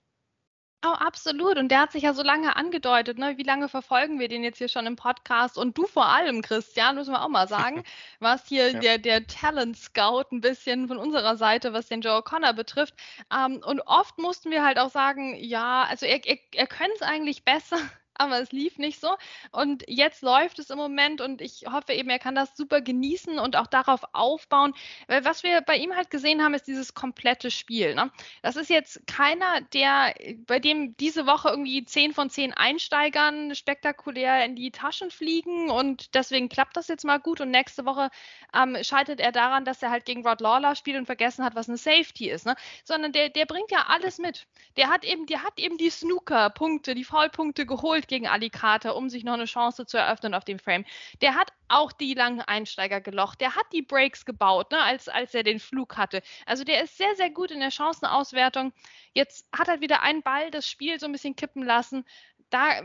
Oh, 0.84 0.88
absolut. 0.88 1.58
Und 1.58 1.68
der 1.68 1.80
hat 1.80 1.92
sich 1.92 2.02
ja 2.02 2.12
so 2.12 2.24
lange 2.24 2.56
angedeutet. 2.56 3.16
Ne? 3.16 3.38
Wie 3.38 3.44
lange 3.44 3.68
verfolgen 3.68 4.18
wir 4.18 4.26
den 4.26 4.42
jetzt 4.42 4.58
hier 4.58 4.68
schon 4.68 4.86
im 4.86 4.96
Podcast? 4.96 5.56
Und 5.56 5.78
du 5.78 5.86
vor 5.86 6.06
allem, 6.06 6.42
Christian, 6.42 6.96
müssen 6.96 7.12
wir 7.12 7.22
auch 7.22 7.28
mal 7.28 7.46
sagen, 7.46 7.84
warst 8.18 8.48
hier 8.48 8.72
ja. 8.72 8.80
der, 8.80 8.98
der 8.98 9.26
Talent 9.28 9.76
Scout 9.76 10.24
ein 10.32 10.40
bisschen 10.40 10.88
von 10.88 10.98
unserer 10.98 11.36
Seite, 11.36 11.72
was 11.72 11.86
den 11.86 12.00
Joe 12.00 12.18
O'Connor 12.18 12.54
betrifft. 12.54 12.94
Ähm, 13.32 13.62
und 13.64 13.80
oft 13.82 14.18
mussten 14.18 14.50
wir 14.50 14.64
halt 14.64 14.78
auch 14.80 14.90
sagen, 14.90 15.36
ja, 15.36 15.84
also 15.84 16.04
er, 16.04 16.26
er, 16.26 16.38
er 16.52 16.66
könnte 16.66 16.94
es 16.96 17.02
eigentlich 17.02 17.44
besser 17.44 17.78
aber 18.14 18.40
es 18.40 18.52
lief 18.52 18.78
nicht 18.78 19.00
so. 19.00 19.16
Und 19.50 19.84
jetzt 19.88 20.22
läuft 20.22 20.58
es 20.58 20.70
im 20.70 20.78
Moment 20.78 21.20
und 21.20 21.40
ich 21.40 21.64
hoffe 21.70 21.92
eben, 21.92 22.10
er 22.10 22.18
kann 22.18 22.34
das 22.34 22.56
super 22.56 22.80
genießen 22.80 23.38
und 23.38 23.56
auch 23.56 23.66
darauf 23.66 24.02
aufbauen. 24.12 24.74
Weil 25.08 25.24
was 25.24 25.42
wir 25.42 25.60
bei 25.62 25.76
ihm 25.76 25.94
halt 25.94 26.10
gesehen 26.10 26.42
haben, 26.42 26.54
ist 26.54 26.66
dieses 26.66 26.94
komplette 26.94 27.50
Spiel. 27.50 27.94
Ne? 27.94 28.10
Das 28.42 28.56
ist 28.56 28.70
jetzt 28.70 29.06
keiner, 29.06 29.60
der 29.72 30.14
bei 30.46 30.58
dem 30.58 30.96
diese 30.96 31.26
Woche 31.26 31.48
irgendwie 31.48 31.84
10 31.84 32.12
von 32.12 32.30
10 32.30 32.52
Einsteigern 32.52 33.54
spektakulär 33.54 34.44
in 34.44 34.56
die 34.56 34.70
Taschen 34.70 35.10
fliegen 35.10 35.70
und 35.70 36.14
deswegen 36.14 36.48
klappt 36.48 36.76
das 36.76 36.88
jetzt 36.88 37.04
mal 37.04 37.18
gut 37.18 37.40
und 37.40 37.50
nächste 37.50 37.84
Woche 37.84 38.10
ähm, 38.54 38.76
scheitert 38.82 39.20
er 39.20 39.32
daran, 39.32 39.64
dass 39.64 39.82
er 39.82 39.90
halt 39.90 40.04
gegen 40.04 40.26
Rod 40.26 40.40
Lawler 40.40 40.74
spielt 40.74 40.98
und 40.98 41.06
vergessen 41.06 41.44
hat, 41.44 41.54
was 41.54 41.68
eine 41.68 41.78
Safety 41.78 42.30
ist. 42.30 42.46
Ne? 42.46 42.54
Sondern 42.84 43.12
der, 43.12 43.28
der 43.28 43.46
bringt 43.46 43.70
ja 43.70 43.86
alles 43.88 44.18
mit. 44.18 44.46
Der 44.76 44.88
hat 44.88 45.04
eben, 45.04 45.26
der 45.26 45.42
hat 45.42 45.58
eben 45.58 45.78
die 45.78 45.90
Snooker-Punkte, 45.90 46.94
die 46.94 47.04
Foul-Punkte 47.04 47.66
geholt 47.66 48.01
gegen 48.08 48.26
Alicate, 48.26 48.94
um 48.94 49.08
sich 49.08 49.24
noch 49.24 49.34
eine 49.34 49.44
Chance 49.44 49.86
zu 49.86 49.96
eröffnen 49.98 50.34
auf 50.34 50.44
dem 50.44 50.58
Frame. 50.58 50.84
Der 51.20 51.34
hat 51.34 51.52
auch 51.68 51.92
die 51.92 52.14
langen 52.14 52.40
Einsteiger 52.40 53.00
gelocht. 53.00 53.40
Der 53.40 53.54
hat 53.54 53.66
die 53.72 53.82
Breaks 53.82 54.24
gebaut, 54.24 54.70
ne, 54.70 54.82
als, 54.82 55.08
als 55.08 55.34
er 55.34 55.42
den 55.42 55.58
Flug 55.60 55.96
hatte. 55.96 56.22
Also 56.46 56.64
der 56.64 56.84
ist 56.84 56.96
sehr, 56.96 57.14
sehr 57.16 57.30
gut 57.30 57.50
in 57.50 57.60
der 57.60 57.70
Chancenauswertung. 57.70 58.72
Jetzt 59.14 59.46
hat 59.56 59.68
er 59.68 59.80
wieder 59.80 60.02
einen 60.02 60.22
Ball 60.22 60.50
das 60.50 60.68
Spiel 60.68 60.98
so 61.00 61.06
ein 61.06 61.12
bisschen 61.12 61.36
kippen 61.36 61.62
lassen. 61.62 62.04
Da, 62.50 62.82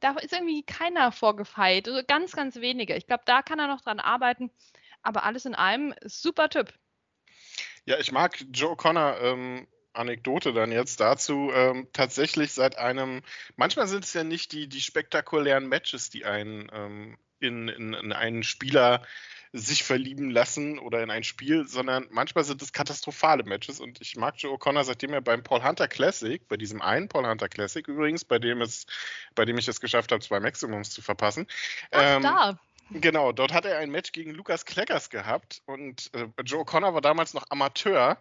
da 0.00 0.12
ist 0.18 0.32
irgendwie 0.32 0.62
keiner 0.62 1.12
vorgefeit. 1.12 1.88
Also 1.88 2.02
ganz, 2.06 2.32
ganz 2.32 2.56
wenige. 2.56 2.94
Ich 2.96 3.06
glaube, 3.06 3.22
da 3.26 3.42
kann 3.42 3.58
er 3.58 3.66
noch 3.68 3.80
dran 3.80 4.00
arbeiten. 4.00 4.50
Aber 5.02 5.24
alles 5.24 5.46
in 5.46 5.54
allem 5.54 5.94
super 6.04 6.48
Typ. 6.48 6.72
Ja, 7.84 7.98
ich 7.98 8.10
mag 8.10 8.44
Joe 8.52 8.76
Connor 8.76 9.18
ähm, 9.20 9.68
Anekdote 9.96 10.52
dann 10.52 10.72
jetzt 10.72 11.00
dazu. 11.00 11.50
Ähm, 11.52 11.88
tatsächlich 11.92 12.52
seit 12.52 12.78
einem, 12.78 13.22
manchmal 13.56 13.88
sind 13.88 14.04
es 14.04 14.12
ja 14.12 14.24
nicht 14.24 14.52
die, 14.52 14.68
die 14.68 14.80
spektakulären 14.80 15.66
Matches, 15.68 16.10
die 16.10 16.24
einen 16.24 16.70
ähm, 16.72 17.18
in, 17.40 17.68
in, 17.68 17.92
in 17.94 18.12
einen 18.12 18.42
Spieler 18.42 19.02
sich 19.52 19.84
verlieben 19.84 20.30
lassen 20.30 20.78
oder 20.78 21.02
in 21.02 21.10
ein 21.10 21.24
Spiel, 21.24 21.66
sondern 21.66 22.06
manchmal 22.10 22.44
sind 22.44 22.60
es 22.62 22.72
katastrophale 22.72 23.44
Matches 23.44 23.80
und 23.80 24.00
ich 24.00 24.16
mag 24.16 24.34
Joe 24.36 24.54
O'Connor, 24.54 24.84
seitdem 24.84 25.12
er 25.12 25.22
beim 25.22 25.42
Paul 25.42 25.62
Hunter 25.62 25.88
Classic, 25.88 26.46
bei 26.48 26.56
diesem 26.56 26.82
einen 26.82 27.08
Paul 27.08 27.26
Hunter 27.26 27.48
Classic 27.48 27.86
übrigens, 27.86 28.24
bei 28.24 28.38
dem 28.38 28.60
es, 28.60 28.86
bei 29.34 29.44
dem 29.44 29.56
ich 29.56 29.68
es 29.68 29.80
geschafft 29.80 30.12
habe, 30.12 30.22
zwei 30.22 30.40
Maximums 30.40 30.90
zu 30.90 31.00
verpassen. 31.00 31.46
Ach, 31.90 32.16
ähm, 32.16 32.22
da. 32.22 32.58
Genau, 32.90 33.32
dort 33.32 33.52
hat 33.52 33.64
er 33.64 33.78
ein 33.78 33.90
Match 33.90 34.12
gegen 34.12 34.30
Lukas 34.30 34.64
Kleckers 34.64 35.10
gehabt 35.10 35.62
und 35.66 36.10
äh, 36.14 36.28
Joe 36.44 36.62
O'Connor 36.62 36.94
war 36.94 37.00
damals 37.00 37.34
noch 37.34 37.44
Amateur 37.50 38.18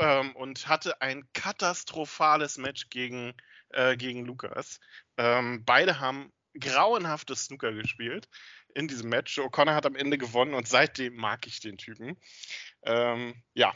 ähm, 0.00 0.34
und 0.34 0.66
hatte 0.66 1.00
ein 1.00 1.28
katastrophales 1.34 2.58
Match 2.58 2.88
gegen, 2.88 3.34
äh, 3.68 3.96
gegen 3.96 4.24
Lukas. 4.24 4.80
Ähm, 5.16 5.64
beide 5.64 6.00
haben 6.00 6.32
grauenhaftes 6.58 7.44
Snooker 7.44 7.72
gespielt 7.72 8.28
in 8.74 8.88
diesem 8.88 9.10
Match. 9.10 9.38
O'Connor 9.38 9.74
hat 9.74 9.86
am 9.86 9.94
Ende 9.94 10.18
gewonnen 10.18 10.54
und 10.54 10.66
seitdem 10.66 11.14
mag 11.14 11.46
ich 11.46 11.60
den 11.60 11.76
Typen. 11.76 12.16
Ähm, 12.82 13.34
ja. 13.54 13.74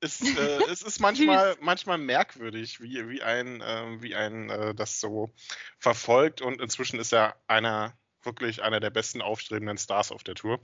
Es, 0.00 0.20
äh, 0.20 0.60
es 0.70 0.82
ist 0.82 0.98
manchmal, 0.98 1.56
manchmal 1.60 1.98
merkwürdig, 1.98 2.80
wie, 2.80 3.08
wie 3.08 3.22
ein, 3.22 3.60
äh, 3.60 4.02
wie 4.02 4.16
ein 4.16 4.50
äh, 4.50 4.74
das 4.74 5.00
so 5.00 5.32
verfolgt 5.78 6.42
und 6.42 6.60
inzwischen 6.60 6.98
ist 6.98 7.12
er 7.12 7.36
einer, 7.46 7.96
wirklich 8.22 8.62
einer 8.62 8.80
der 8.80 8.90
besten 8.90 9.22
aufstrebenden 9.22 9.78
Stars 9.78 10.10
auf 10.10 10.24
der 10.24 10.34
Tour. 10.34 10.60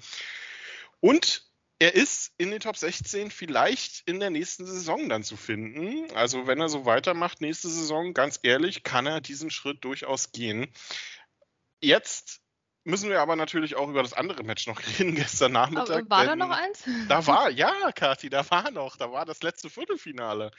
Und 1.00 1.47
er 1.78 1.94
ist 1.94 2.32
in 2.38 2.50
den 2.50 2.60
Top 2.60 2.76
16 2.76 3.30
vielleicht 3.30 4.02
in 4.06 4.18
der 4.18 4.30
nächsten 4.30 4.66
Saison 4.66 5.08
dann 5.08 5.22
zu 5.22 5.36
finden. 5.36 6.10
Also 6.14 6.46
wenn 6.46 6.60
er 6.60 6.68
so 6.68 6.84
weitermacht 6.84 7.40
nächste 7.40 7.68
Saison, 7.68 8.14
ganz 8.14 8.40
ehrlich, 8.42 8.82
kann 8.82 9.06
er 9.06 9.20
diesen 9.20 9.50
Schritt 9.50 9.84
durchaus 9.84 10.32
gehen. 10.32 10.72
Jetzt 11.80 12.40
müssen 12.82 13.10
wir 13.10 13.20
aber 13.20 13.36
natürlich 13.36 13.76
auch 13.76 13.88
über 13.88 14.02
das 14.02 14.12
andere 14.12 14.42
Match 14.42 14.66
noch 14.66 14.80
reden 14.98 15.14
gestern 15.14 15.52
Nachmittag. 15.52 16.06
Aber 16.06 16.10
war 16.10 16.24
da 16.24 16.34
noch 16.34 16.50
eins? 16.50 16.82
Da 17.08 17.26
war, 17.26 17.50
ja, 17.50 17.92
Kathi, 17.92 18.28
da 18.28 18.48
war 18.50 18.70
noch, 18.72 18.96
da 18.96 19.12
war 19.12 19.24
das 19.24 19.42
letzte 19.42 19.70
Viertelfinale. 19.70 20.50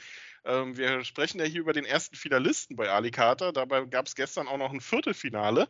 Ähm, 0.46 0.78
wir 0.78 1.04
sprechen 1.04 1.40
ja 1.40 1.46
hier 1.46 1.62
über 1.62 1.74
den 1.74 1.86
ersten 1.86 2.16
Finalisten 2.16 2.76
bei 2.76 2.90
Alicata. 2.90 3.52
Dabei 3.52 3.86
gab 3.86 4.08
es 4.08 4.16
gestern 4.16 4.48
auch 4.48 4.58
noch 4.58 4.72
ein 4.72 4.82
Viertelfinale 4.82 5.68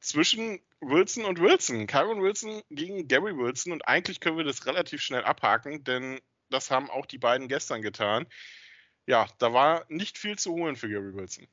zwischen 0.00 0.60
Wilson 0.80 1.24
und 1.24 1.40
Wilson. 1.40 1.86
Kyron 1.86 2.22
Wilson 2.22 2.62
gegen 2.70 3.08
Gary 3.08 3.36
Wilson. 3.36 3.72
Und 3.72 3.86
eigentlich 3.86 4.20
können 4.20 4.36
wir 4.36 4.44
das 4.44 4.66
relativ 4.66 5.02
schnell 5.02 5.24
abhaken, 5.24 5.84
denn 5.84 6.20
das 6.50 6.70
haben 6.70 6.90
auch 6.90 7.06
die 7.06 7.18
beiden 7.18 7.48
gestern 7.48 7.82
getan. 7.82 8.26
Ja, 9.06 9.26
da 9.38 9.52
war 9.52 9.84
nicht 9.88 10.18
viel 10.18 10.38
zu 10.38 10.52
holen 10.52 10.76
für 10.76 10.88
Gary 10.88 11.14
Wilson. 11.14 11.46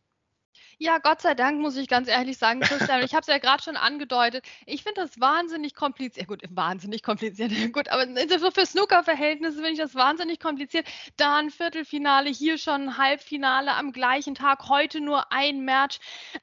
Ja, 0.77 0.97
Gott 0.97 1.21
sei 1.21 1.35
Dank, 1.35 1.61
muss 1.61 1.77
ich 1.77 1.87
ganz 1.87 2.07
ehrlich 2.07 2.37
sagen, 2.37 2.59
Christian. 2.59 3.03
ich 3.03 3.13
habe 3.13 3.21
es 3.21 3.27
ja 3.27 3.37
gerade 3.37 3.63
schon 3.63 3.77
angedeutet. 3.77 4.45
Ich 4.65 4.83
finde 4.83 5.01
das 5.01 5.19
wahnsinnig 5.19 5.73
kompliziert. 5.73 6.17
Ja, 6.17 6.25
gut, 6.25 6.43
wahnsinnig 6.49 7.01
kompliziert. 7.03 7.51
gut, 7.73 7.89
aber 7.89 8.05
für 8.51 8.65
Snooker-Verhältnisse 8.65 9.55
finde 9.55 9.71
ich 9.71 9.77
das 9.77 9.95
wahnsinnig 9.95 10.39
kompliziert. 10.39 10.87
Da 11.17 11.37
ein 11.37 11.49
Viertelfinale, 11.49 12.29
hier 12.29 12.57
schon 12.57 12.89
ein 12.89 12.97
Halbfinale 12.97 13.73
am 13.73 13.91
gleichen 13.91 14.35
Tag, 14.35 14.67
heute 14.69 15.01
nur 15.01 15.31
ein 15.31 15.61
Match. 15.61 15.99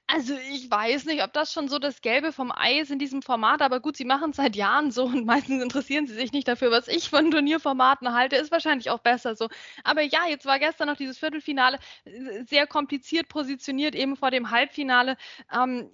Also, 0.07 0.35
ich 0.51 0.71
weiß 0.71 1.05
nicht, 1.07 1.23
ob 1.23 1.33
das 1.33 1.53
schon 1.53 1.69
so 1.69 1.79
das 1.79 2.01
Gelbe 2.01 2.33
vom 2.33 2.53
Ei 2.53 2.81
ist 2.81 2.91
in 2.91 2.99
diesem 2.99 3.23
Format. 3.23 3.63
Aber 3.63 3.81
gut, 3.81 3.97
sie 3.97 4.05
machen 4.05 4.31
es 4.31 4.37
seit 4.37 4.57
Jahren 4.57 4.91
so 4.91 5.05
und 5.05 5.27
meistens 5.27 5.63
interessieren 5.63 6.07
sie 6.07 6.15
sich 6.15 6.33
nicht 6.33 6.49
dafür, 6.49 6.71
was 6.71 6.89
ich 6.89 7.11
von 7.11 7.31
Turnierformaten 7.31 8.13
halte. 8.13 8.37
Ist 8.37 8.51
wahrscheinlich 8.51 8.91
auch 8.91 9.01
besser 9.01 9.37
so. 9.37 9.49
Aber 9.85 10.03
ja, 10.03 10.27
jetzt 10.29 10.47
war 10.47 10.59
gestern 10.59 10.89
noch 10.89 10.97
dieses 10.97 11.19
Viertelfinale 11.19 11.79
sehr 12.47 12.67
kompliziert 12.67 13.29
positioniert, 13.29 13.95
eben 14.03 14.17
vor 14.17 14.31
dem 14.31 14.51
Halbfinale. 14.51 15.17
Ähm, 15.53 15.91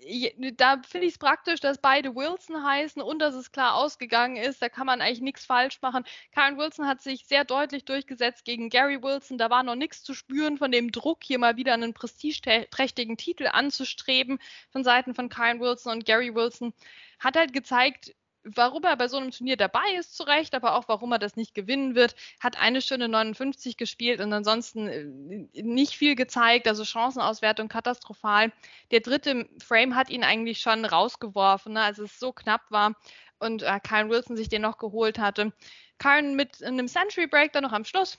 da 0.56 0.80
finde 0.86 1.06
ich 1.06 1.14
es 1.14 1.18
praktisch, 1.18 1.60
dass 1.60 1.78
beide 1.78 2.14
Wilson 2.14 2.64
heißen 2.64 3.02
und 3.02 3.20
dass 3.20 3.34
es 3.34 3.52
klar 3.52 3.74
ausgegangen 3.74 4.36
ist. 4.36 4.62
Da 4.62 4.68
kann 4.68 4.86
man 4.86 5.00
eigentlich 5.00 5.20
nichts 5.20 5.44
falsch 5.44 5.80
machen. 5.82 6.04
Karen 6.32 6.58
Wilson 6.58 6.86
hat 6.86 7.02
sich 7.02 7.26
sehr 7.26 7.44
deutlich 7.44 7.84
durchgesetzt 7.84 8.44
gegen 8.44 8.70
Gary 8.70 9.02
Wilson. 9.02 9.38
Da 9.38 9.50
war 9.50 9.62
noch 9.62 9.76
nichts 9.76 10.02
zu 10.02 10.14
spüren 10.14 10.58
von 10.58 10.72
dem 10.72 10.90
Druck, 10.90 11.22
hier 11.22 11.38
mal 11.38 11.56
wieder 11.56 11.74
einen 11.74 11.94
prestigeträchtigen 11.94 13.16
Titel 13.16 13.48
anzustreben 13.52 14.38
von 14.70 14.84
Seiten 14.84 15.14
von 15.14 15.28
Karen 15.28 15.60
Wilson 15.60 15.92
und 15.92 16.04
Gary 16.04 16.34
Wilson. 16.34 16.72
Hat 17.18 17.36
halt 17.36 17.52
gezeigt, 17.52 18.14
warum 18.54 18.84
er 18.84 18.96
bei 18.96 19.08
so 19.08 19.16
einem 19.16 19.30
Turnier 19.30 19.56
dabei 19.56 19.94
ist, 19.98 20.16
zu 20.16 20.22
Recht, 20.22 20.54
aber 20.54 20.74
auch 20.74 20.84
warum 20.88 21.12
er 21.12 21.18
das 21.18 21.36
nicht 21.36 21.54
gewinnen 21.54 21.94
wird. 21.94 22.14
Hat 22.40 22.58
eine 22.60 22.80
Stunde 22.82 23.08
59 23.08 23.76
gespielt 23.76 24.20
und 24.20 24.32
ansonsten 24.32 24.88
äh, 24.88 25.62
nicht 25.62 25.94
viel 25.94 26.14
gezeigt, 26.14 26.68
also 26.68 26.84
Chancenauswertung 26.84 27.68
katastrophal. 27.68 28.52
Der 28.90 29.00
dritte 29.00 29.48
Frame 29.62 29.94
hat 29.94 30.10
ihn 30.10 30.24
eigentlich 30.24 30.60
schon 30.60 30.84
rausgeworfen, 30.84 31.74
ne, 31.74 31.82
als 31.82 31.98
es 31.98 32.18
so 32.18 32.32
knapp 32.32 32.62
war 32.70 32.94
und 33.38 33.62
äh, 33.62 33.80
Karen 33.82 34.10
Wilson 34.10 34.36
sich 34.36 34.48
den 34.48 34.62
noch 34.62 34.78
geholt 34.78 35.18
hatte. 35.18 35.52
Karen 35.98 36.34
mit 36.34 36.62
einem 36.62 36.88
Century 36.88 37.26
Break 37.26 37.52
dann 37.52 37.64
noch 37.64 37.72
am 37.72 37.84
Schluss 37.84 38.18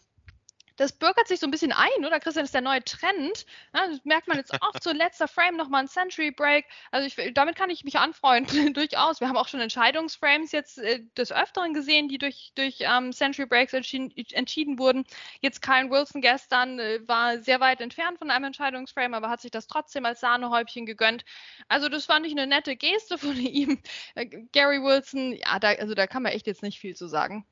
das 0.80 0.94
bürgert 0.94 1.28
sich 1.28 1.42
so 1.42 1.48
ein 1.48 1.52
bisschen 1.52 1.74
ein, 1.74 2.06
oder 2.06 2.22
Christian, 2.22 2.46
ist 2.46 2.54
der 2.54 2.62
neue 2.62 2.82
Trend. 2.84 3.46
Ja, 3.76 3.88
das 3.88 4.00
merkt 4.06 4.30
man 4.30 4.38
jetzt 4.38 4.54
oft, 4.62 4.82
so 4.82 4.94
letzter 4.94 5.28
Frame 5.28 5.58
nochmal 5.58 5.82
ein 5.82 5.88
Century 5.90 6.32
Break. 6.32 6.66
Also 6.92 7.06
ich, 7.06 7.34
damit 7.34 7.58
kann 7.58 7.70
ich 7.70 7.84
mich 7.84 7.98
anfreunden, 7.98 8.74
durchaus. 8.74 9.20
Wir 9.20 9.28
haben 9.28 9.36
auch 9.36 9.50
schon 9.50 9.60
Entscheidungsframes 9.60 10.54
jetzt 10.54 10.78
äh, 10.80 11.02
des 11.18 11.34
Öfteren 11.34 11.74
gesehen, 11.74 12.08
die 12.08 12.18
durch, 12.18 12.54
durch 12.56 12.78
ähm, 12.80 13.12
Century 13.12 13.46
Breaks 13.46 13.74
entschieden, 13.74 14.14
entschieden, 14.32 14.80
wurden. 14.80 15.04
Jetzt 15.42 15.62
Kyle 15.62 15.90
Wilson 15.90 16.22
gestern 16.22 16.80
äh, 16.80 17.06
war 17.06 17.40
sehr 17.40 17.60
weit 17.60 17.82
entfernt 17.82 18.18
von 18.18 18.32
einem 18.32 18.46
Entscheidungsframe, 18.46 19.14
aber 19.16 19.30
hat 19.30 19.42
sich 19.42 19.52
das 19.52 19.68
trotzdem 19.68 20.06
als 20.06 20.22
Sahnehäubchen 20.22 20.86
gegönnt. 20.86 21.26
Also 21.68 21.90
das 21.90 22.06
fand 22.06 22.26
ich 22.26 22.32
eine 22.32 22.48
nette 22.48 22.78
Geste 22.78 23.18
von 23.18 23.36
ihm. 23.36 23.82
Äh, 24.16 24.28
Gary 24.54 24.82
Wilson, 24.82 25.34
ja, 25.34 25.60
da, 25.60 25.72
also 25.74 25.94
da 25.94 26.08
kann 26.08 26.24
man 26.24 26.32
echt 26.32 26.48
jetzt 26.48 26.64
nicht 26.64 26.80
viel 26.80 26.96
zu 26.96 27.08
sagen 27.08 27.46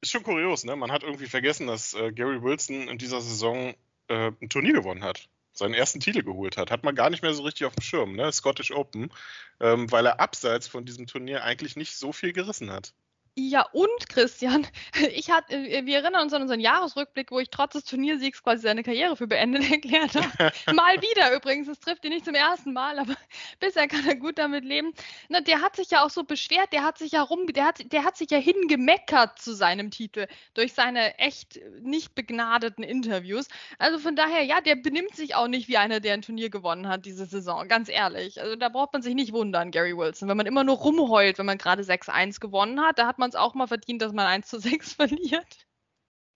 ist 0.00 0.10
schon 0.10 0.22
kurios, 0.22 0.64
ne? 0.64 0.76
Man 0.76 0.92
hat 0.92 1.02
irgendwie 1.02 1.26
vergessen, 1.26 1.66
dass 1.66 1.94
äh, 1.94 2.12
Gary 2.12 2.42
Wilson 2.42 2.88
in 2.88 2.98
dieser 2.98 3.20
Saison 3.20 3.74
äh, 4.08 4.32
ein 4.40 4.48
Turnier 4.48 4.74
gewonnen 4.74 5.04
hat. 5.04 5.28
Seinen 5.52 5.74
ersten 5.74 6.00
Titel 6.00 6.22
geholt 6.22 6.58
hat. 6.58 6.70
Hat 6.70 6.84
man 6.84 6.94
gar 6.94 7.08
nicht 7.08 7.22
mehr 7.22 7.32
so 7.32 7.42
richtig 7.42 7.66
auf 7.66 7.74
dem 7.74 7.82
Schirm, 7.82 8.14
ne? 8.14 8.30
Scottish 8.30 8.72
Open, 8.72 9.10
ähm, 9.60 9.90
weil 9.90 10.06
er 10.06 10.20
abseits 10.20 10.68
von 10.68 10.84
diesem 10.84 11.06
Turnier 11.06 11.44
eigentlich 11.44 11.76
nicht 11.76 11.96
so 11.96 12.12
viel 12.12 12.32
gerissen 12.32 12.70
hat. 12.70 12.92
Ja, 13.38 13.66
und 13.72 14.08
Christian, 14.08 14.66
ich 15.14 15.30
hatte, 15.30 15.54
äh, 15.54 15.84
wir 15.84 15.98
erinnern 15.98 16.22
uns 16.22 16.32
an 16.32 16.40
unseren 16.40 16.58
Jahresrückblick, 16.58 17.30
wo 17.30 17.38
ich 17.38 17.50
trotz 17.50 17.74
des 17.74 17.84
Turniersiegs 17.84 18.42
quasi 18.42 18.62
seine 18.62 18.82
Karriere 18.82 19.14
für 19.14 19.26
beendet 19.26 19.70
erklärt 19.70 20.14
habe. 20.14 20.52
Mal 20.74 21.02
wieder 21.02 21.36
übrigens, 21.36 21.66
das 21.66 21.78
trifft 21.78 22.06
ihn 22.06 22.12
nicht 22.12 22.24
zum 22.24 22.34
ersten 22.34 22.72
Mal, 22.72 22.98
aber 22.98 23.14
bisher 23.60 23.88
kann 23.88 24.08
er 24.08 24.16
gut 24.16 24.38
damit 24.38 24.64
leben. 24.64 24.94
Na, 25.28 25.42
der 25.42 25.60
hat 25.60 25.76
sich 25.76 25.90
ja 25.90 26.02
auch 26.02 26.08
so 26.08 26.24
beschwert, 26.24 26.72
der 26.72 26.82
hat 26.82 26.96
sich 26.96 27.12
ja 27.12 27.20
rum, 27.20 27.46
der 27.48 27.66
hat, 27.66 27.92
der 27.92 28.04
hat 28.04 28.16
sich 28.16 28.30
ja 28.30 28.38
hingemeckert 28.38 29.38
zu 29.38 29.54
seinem 29.54 29.90
Titel 29.90 30.28
durch 30.54 30.72
seine 30.72 31.18
echt 31.18 31.60
nicht 31.82 32.14
begnadeten 32.14 32.82
Interviews. 32.82 33.48
Also 33.78 33.98
von 33.98 34.16
daher, 34.16 34.44
ja, 34.44 34.62
der 34.62 34.76
benimmt 34.76 35.14
sich 35.14 35.34
auch 35.34 35.48
nicht 35.48 35.68
wie 35.68 35.76
einer, 35.76 36.00
der 36.00 36.14
ein 36.14 36.22
Turnier 36.22 36.48
gewonnen 36.48 36.88
hat 36.88 37.04
diese 37.04 37.26
Saison, 37.26 37.68
ganz 37.68 37.90
ehrlich. 37.90 38.40
Also 38.40 38.56
da 38.56 38.70
braucht 38.70 38.94
man 38.94 39.02
sich 39.02 39.14
nicht 39.14 39.34
wundern, 39.34 39.72
Gary 39.72 39.94
Wilson. 39.94 40.26
Wenn 40.30 40.38
man 40.38 40.46
immer 40.46 40.64
nur 40.64 40.76
rumheult, 40.76 41.36
wenn 41.36 41.44
man 41.44 41.58
gerade 41.58 41.82
6-1 41.82 42.40
gewonnen 42.40 42.80
hat, 42.80 42.98
da 42.98 43.06
hat 43.06 43.18
man 43.18 43.25
man 43.26 43.30
es 43.30 43.36
auch 43.36 43.54
mal 43.54 43.66
verdient, 43.66 44.02
dass 44.02 44.12
man 44.12 44.26
1 44.26 44.46
zu 44.46 44.58
6 44.60 44.94
verliert. 44.94 45.66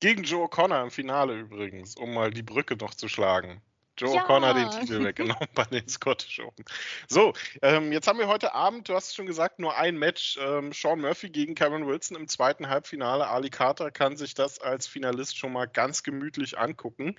Gegen 0.01 0.25
Joe 0.25 0.47
O'Connor 0.47 0.83
im 0.83 0.91
Finale 0.91 1.39
übrigens, 1.39 1.95
um 1.95 2.15
mal 2.15 2.31
die 2.31 2.43
Brücke 2.43 2.77
noch 2.77 2.95
zu 2.95 3.07
schlagen. 3.07 3.63
Joe 3.99 4.15
ja. 4.15 4.25
O'Connor 4.25 4.55
den 4.55 4.71
Titel 4.71 5.05
weggenommen 5.05 5.49
bei 5.55 5.65
den 5.65 5.87
Scottish 5.87 6.41
Open. 6.41 6.65
So, 7.07 7.35
ähm, 7.61 7.93
jetzt 7.93 8.09
haben 8.09 8.19
wir 8.19 8.29
heute 8.29 8.55
Abend, 8.55 8.89
du 8.89 8.95
hast 8.95 9.09
es 9.09 9.15
schon 9.15 9.27
gesagt, 9.27 9.59
nur 9.59 9.77
ein 9.77 9.99
Match. 9.99 10.39
Ähm, 10.41 10.73
Sean 10.73 11.01
Murphy 11.03 11.29
gegen 11.29 11.55
Cameron 11.55 11.87
Wilson 11.87 12.17
im 12.17 12.27
zweiten 12.27 12.69
Halbfinale. 12.69 13.27
Ali 13.29 13.51
Carter 13.51 13.91
kann 13.91 14.17
sich 14.17 14.33
das 14.33 14.59
als 14.59 14.87
Finalist 14.87 15.37
schon 15.37 15.53
mal 15.53 15.67
ganz 15.67 16.03
gemütlich 16.03 16.59
angucken. 16.59 17.15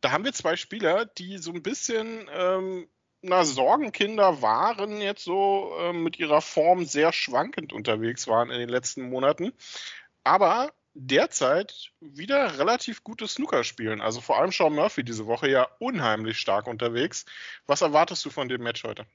Da 0.00 0.12
haben 0.12 0.24
wir 0.24 0.32
zwei 0.32 0.54
Spieler, 0.54 1.04
die 1.04 1.38
so 1.38 1.52
ein 1.52 1.64
bisschen 1.64 2.30
ähm, 2.32 2.88
na, 3.22 3.44
Sorgenkinder 3.44 4.42
waren 4.42 5.00
jetzt 5.00 5.24
so 5.24 5.74
äh, 5.78 5.92
mit 5.92 6.18
ihrer 6.18 6.40
Form 6.40 6.84
sehr 6.84 7.12
schwankend 7.12 7.72
unterwegs 7.72 8.26
waren 8.28 8.50
in 8.50 8.58
den 8.58 8.68
letzten 8.68 9.08
Monaten. 9.08 9.52
Aber 10.24 10.72
derzeit 10.94 11.92
wieder 12.00 12.58
relativ 12.58 13.04
gutes 13.04 13.34
Snooker 13.34 13.64
spielen. 13.64 14.00
Also 14.00 14.20
vor 14.20 14.38
allem 14.38 14.52
Sean 14.52 14.74
Murphy 14.74 15.04
diese 15.04 15.26
Woche 15.26 15.48
ja 15.48 15.68
unheimlich 15.78 16.38
stark 16.38 16.66
unterwegs. 16.66 17.24
Was 17.66 17.82
erwartest 17.82 18.24
du 18.24 18.30
von 18.30 18.48
dem 18.48 18.62
Match 18.62 18.84
heute? 18.84 19.06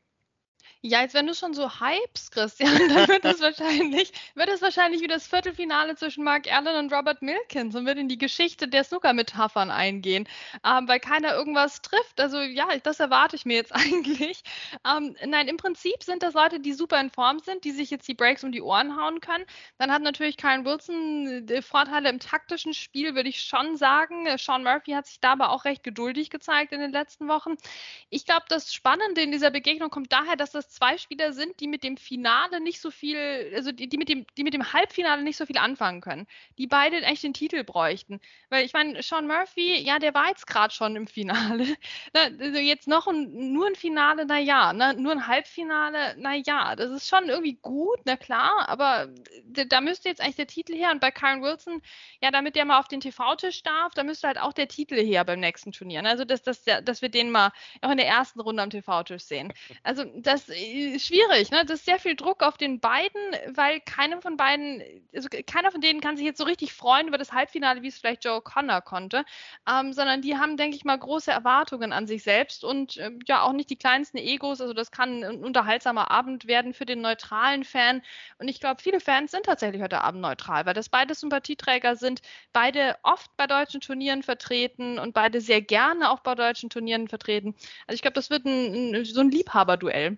Ja, 0.82 1.02
jetzt 1.02 1.16
wenn 1.16 1.26
du 1.26 1.34
schon 1.34 1.54
so 1.54 1.70
hypst, 1.80 2.32
Christian, 2.32 2.70
dann 2.90 3.08
wird 3.08 3.26
es 3.26 3.42
wahrscheinlich, 3.42 4.12
wird 4.36 4.50
es 4.50 4.62
wahrscheinlich 4.62 5.02
wie 5.02 5.08
das 5.08 5.26
Viertelfinale 5.28 5.96
zwischen 5.96 6.24
Mark 6.24 6.52
Allen 6.52 6.78
und 6.78 6.94
Robert 6.94 7.22
Milkins 7.22 7.76
und 7.76 7.86
wird 7.86 7.98
in 7.98 8.08
die 8.08 8.18
Geschichte 8.18 8.68
der 8.68 8.84
Snooker-Metaphern 8.84 9.72
eingehen, 9.72 10.28
ähm, 10.64 10.88
weil 10.88 11.00
keiner 11.00 11.34
irgendwas 11.34 11.82
trifft. 11.82 12.20
Also 12.20 12.40
ja, 12.40 12.68
das 12.84 13.00
erwarte 13.00 13.36
ich 13.36 13.46
mir 13.46 13.56
jetzt 13.56 13.72
eigentlich. 13.76 14.44
Ähm, 14.88 15.16
nein, 15.26 15.48
im 15.48 15.58
Prinzip 15.58 16.04
sind 16.04 16.22
das 16.22 16.36
Leute, 16.36 16.60
die 16.60 16.74
super 16.74 17.00
in 17.00 17.10
Form 17.10 17.40
sind, 17.40 17.64
die 17.64 17.72
sich 17.72 17.90
jetzt 17.90 18.08
die 18.08 18.14
Breaks 18.14 18.44
um 18.44 18.52
die 18.52 18.62
Ohren 18.62 18.96
hauen 18.96 19.22
können. 19.22 19.46
Dann 19.80 19.92
hat 19.92 20.04
natürlich 20.04 20.38
Kyle 20.38 20.66
Wilson 20.66 21.48
äh, 21.50 21.62
Vorteile 21.62 22.10
im 22.10 22.20
taktischen 22.20 22.74
Spiel, 22.74 23.16
würde 23.16 23.30
ich 23.30 23.42
schon 23.42 23.76
sagen. 23.76 24.28
Sean 24.38 24.64
Murphy 24.64 24.92
hat 24.92 25.08
sich 25.08 25.20
da 25.20 25.32
aber 25.32 25.50
auch 25.50 25.66
recht 25.66 25.84
geduldig 25.84 26.30
gezeigt 26.30 26.74
in 26.74 26.80
den 26.80 26.92
letzten 26.92 27.28
Wochen. 27.28 27.56
Ich 28.10 28.26
glaube, 28.26 28.46
das 28.50 28.74
Spannende 28.74 29.22
in 29.22 29.32
dieser 29.32 29.50
Begegnung 29.50 29.90
kommt 29.90 30.12
daher, 30.12 30.36
dass 30.36 30.52
das 30.52 30.75
zwei 30.76 30.98
Spieler 30.98 31.34
sind, 31.34 31.60
die 31.60 31.68
mit 31.68 31.84
dem 31.84 31.98
Finale 31.98 32.60
nicht 32.60 32.82
so 32.82 32.92
viel, 32.92 33.52
also 33.56 33.72
die, 33.72 33.88
die, 33.88 33.98
mit, 33.98 34.10
dem, 34.10 34.26
die 34.38 34.44
mit 34.44 34.54
dem 34.54 34.74
Halbfinale 34.74 35.24
nicht 35.24 35.38
so 35.38 35.46
viel 35.46 35.58
anfangen 35.58 36.02
können. 36.02 36.28
Die 36.58 36.68
beide 36.68 37.02
echt 37.02 37.24
den 37.24 37.34
Titel 37.34 37.64
bräuchten. 37.64 38.20
Weil 38.50 38.66
ich 38.66 38.74
meine, 38.74 39.02
Sean 39.02 39.28
Murphy, 39.28 39.82
ja, 39.82 40.00
der 40.00 40.14
war 40.14 40.28
jetzt 40.28 40.48
gerade 40.48 40.74
schon 40.74 40.96
im 40.96 41.08
Finale. 41.08 41.66
also 42.14 42.60
jetzt 42.60 42.88
noch 42.88 43.08
ein, 43.08 43.54
nur 43.54 43.68
ein 43.68 43.76
Finale, 43.76 44.26
naja, 44.26 44.74
ne? 44.74 44.94
nur 44.96 45.14
ein 45.14 45.28
Halbfinale, 45.28 46.16
naja, 46.18 46.76
das 46.76 46.92
ist 46.92 47.08
schon 47.08 47.30
irgendwie 47.30 47.58
gut, 47.62 48.00
na 48.06 48.18
klar, 48.18 48.68
aber 48.68 49.10
da 49.46 49.82
müsste 49.82 50.10
jetzt 50.10 50.22
eigentlich 50.22 50.36
der 50.36 50.48
Titel 50.48 50.76
her. 50.76 50.92
Und 50.92 51.00
bei 51.00 51.12
Karen 51.12 51.42
Wilson, 51.42 51.82
ja, 52.22 52.32
damit 52.32 52.56
der 52.56 52.66
mal 52.66 52.80
auf 52.80 52.88
den 52.88 53.00
TV-Tisch 53.00 53.64
darf, 53.64 53.94
da 53.94 54.04
müsste 54.04 54.28
halt 54.28 54.40
auch 54.40 54.54
der 54.54 54.68
Titel 54.68 54.96
her 54.96 55.24
beim 55.24 55.40
nächsten 55.40 55.72
Turnier. 55.72 56.02
Ne? 56.02 56.10
Also, 56.10 56.26
dass, 56.26 56.44
dass, 56.44 56.64
dass 56.64 57.02
wir 57.02 57.10
den 57.10 57.32
mal 57.32 57.52
auch 57.82 57.92
in 57.92 57.98
der 57.98 58.08
ersten 58.08 58.42
Runde 58.42 58.62
am 58.62 58.70
TV-Tisch 58.70 59.24
sehen. 59.24 59.54
Also, 59.84 60.04
das 60.16 60.50
schwierig, 61.00 61.52
ne? 61.52 61.66
Das 61.66 61.80
ist 61.80 61.86
sehr 61.86 62.00
viel 62.00 62.16
Druck 62.16 62.44
auf 62.44 62.58
den 62.58 62.80
beiden, 62.80 63.20
weil 63.54 63.80
keinem 63.82 64.22
von 64.22 64.38
beiden, 64.38 64.82
also 65.14 65.28
keiner 65.46 65.72
von 65.72 65.82
denen 65.82 66.02
kann 66.02 66.18
sich 66.18 66.26
jetzt 66.26 66.38
so 66.38 66.44
richtig 66.44 66.74
freuen 66.74 67.08
über 67.08 67.18
das 67.18 67.32
Halbfinale, 67.32 67.82
wie 67.82 67.88
es 67.88 67.98
vielleicht 67.98 68.26
Joe 68.26 68.42
Connor 68.42 68.82
konnte, 68.82 69.26
ähm, 69.70 69.94
sondern 69.94 70.22
die 70.22 70.38
haben, 70.38 70.58
denke 70.58 70.76
ich 70.76 70.86
mal, 70.86 70.98
große 70.98 71.32
Erwartungen 71.32 71.94
an 71.94 72.08
sich 72.08 72.24
selbst 72.24 72.64
und 72.64 72.98
äh, 72.98 73.12
ja 73.28 73.44
auch 73.44 73.54
nicht 73.54 73.70
die 73.70 73.76
kleinsten 73.78 74.18
Egos. 74.18 74.62
Also 74.62 74.74
das 74.74 74.92
kann 74.92 75.24
ein 75.24 75.44
unterhaltsamer 75.44 76.12
Abend 76.12 76.48
werden 76.48 76.74
für 76.74 76.86
den 76.86 77.02
neutralen 77.02 77.64
Fan. 77.64 78.02
Und 78.38 78.48
ich 78.48 78.60
glaube, 78.60 78.82
viele 78.82 79.00
Fans 79.00 79.32
sind 79.32 79.46
tatsächlich 79.46 79.82
heute 79.82 80.02
Abend 80.02 80.22
neutral, 80.22 80.66
weil 80.66 80.74
das 80.74 80.90
beide 80.90 81.16
Sympathieträger 81.16 81.96
sind, 81.96 82.22
beide 82.54 82.98
oft 83.04 83.36
bei 83.38 83.48
deutschen 83.48 83.82
Turnieren 83.82 84.24
vertreten 84.24 85.00
und 85.00 85.14
beide 85.14 85.42
sehr 85.42 85.62
gerne 85.62 86.12
auch 86.12 86.20
bei 86.22 86.36
deutschen 86.36 86.70
Turnieren 86.70 87.08
vertreten. 87.08 87.56
Also 87.88 87.96
ich 87.96 88.02
glaube, 88.02 88.16
das 88.16 88.30
wird 88.30 88.46
ein, 88.46 88.96
ein, 88.96 89.06
so 89.06 89.22
ein 89.22 89.32
Liebhaberduell. 89.32 90.18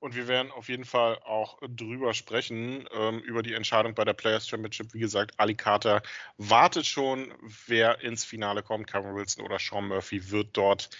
Und 0.00 0.14
wir 0.14 0.28
werden 0.28 0.52
auf 0.52 0.68
jeden 0.68 0.84
Fall 0.84 1.18
auch 1.24 1.58
drüber 1.60 2.14
sprechen, 2.14 2.88
ähm, 2.92 3.18
über 3.20 3.42
die 3.42 3.54
Entscheidung 3.54 3.94
bei 3.94 4.04
der 4.04 4.12
Players 4.12 4.48
Championship. 4.48 4.94
Wie 4.94 5.00
gesagt, 5.00 5.32
Ali 5.38 5.56
Carter 5.56 6.02
wartet 6.36 6.86
schon, 6.86 7.34
wer 7.66 8.00
ins 8.00 8.24
Finale 8.24 8.62
kommt. 8.62 8.86
Cameron 8.86 9.16
Wilson 9.16 9.44
oder 9.44 9.58
Sean 9.58 9.88
Murphy 9.88 10.30
wird 10.30 10.56
dort, 10.56 10.90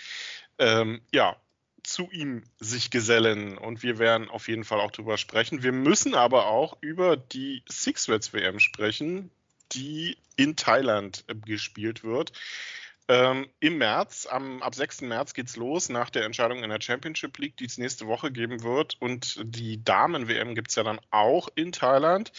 ähm, 0.59 1.01
ja, 1.13 1.37
zu 1.85 2.11
ihm 2.11 2.43
sich 2.59 2.91
gesellen. 2.91 3.57
Und 3.57 3.83
wir 3.83 3.99
werden 3.99 4.29
auf 4.29 4.49
jeden 4.49 4.65
Fall 4.65 4.81
auch 4.81 4.91
drüber 4.91 5.17
sprechen. 5.17 5.63
Wir 5.63 5.73
müssen 5.73 6.15
aber 6.15 6.49
auch 6.49 6.77
über 6.81 7.17
die 7.17 7.63
Six 7.69 8.09
Reds 8.09 8.33
WM 8.33 8.59
sprechen, 8.59 9.31
die 9.73 10.17
in 10.37 10.57
Thailand 10.57 11.25
äh, 11.29 11.35
gespielt 11.35 12.03
wird. 12.03 12.33
Ähm, 13.11 13.49
Im 13.61 13.79
März, 13.79 14.27
am, 14.27 14.63
ab 14.63 14.75
6. 14.75 15.01
März 15.03 15.33
geht's 15.33 15.57
los 15.57 15.89
nach 15.89 16.11
der 16.11 16.25
Entscheidung 16.25 16.63
in 16.63 16.69
der 16.69 16.81
Championship 16.81 17.39
League, 17.39 17.57
die 17.57 17.65
es 17.65 17.79
nächste 17.79 18.07
Woche 18.07 18.31
geben 18.31 18.63
wird. 18.63 18.97
Und 19.01 19.41
die 19.43 19.83
Damen-WM 19.83 20.55
gibt 20.55 20.69
es 20.69 20.75
ja 20.75 20.83
dann 20.83 21.01
auch 21.11 21.49
in 21.55 21.73
Thailand. 21.73 22.33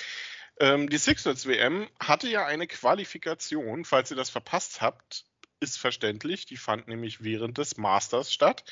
Ähm, 0.59 0.87
die 0.87 0.97
Sixers 0.97 1.47
WM 1.47 1.87
hatte 1.99 2.29
ja 2.29 2.45
eine 2.45 2.67
Qualifikation, 2.67 3.83
falls 3.83 4.11
ihr 4.11 4.17
das 4.17 4.29
verpasst 4.29 4.79
habt, 4.81 5.25
ist 5.59 5.79
verständlich. 5.79 6.45
Die 6.45 6.57
fand 6.57 6.87
nämlich 6.87 7.23
während 7.23 7.57
des 7.57 7.77
Masters 7.77 8.31
statt. 8.31 8.63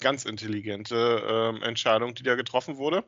Ganz 0.00 0.24
intelligente 0.24 1.24
ähm, 1.28 1.62
Entscheidung, 1.62 2.14
die 2.14 2.22
da 2.22 2.36
getroffen 2.36 2.76
wurde. 2.76 3.04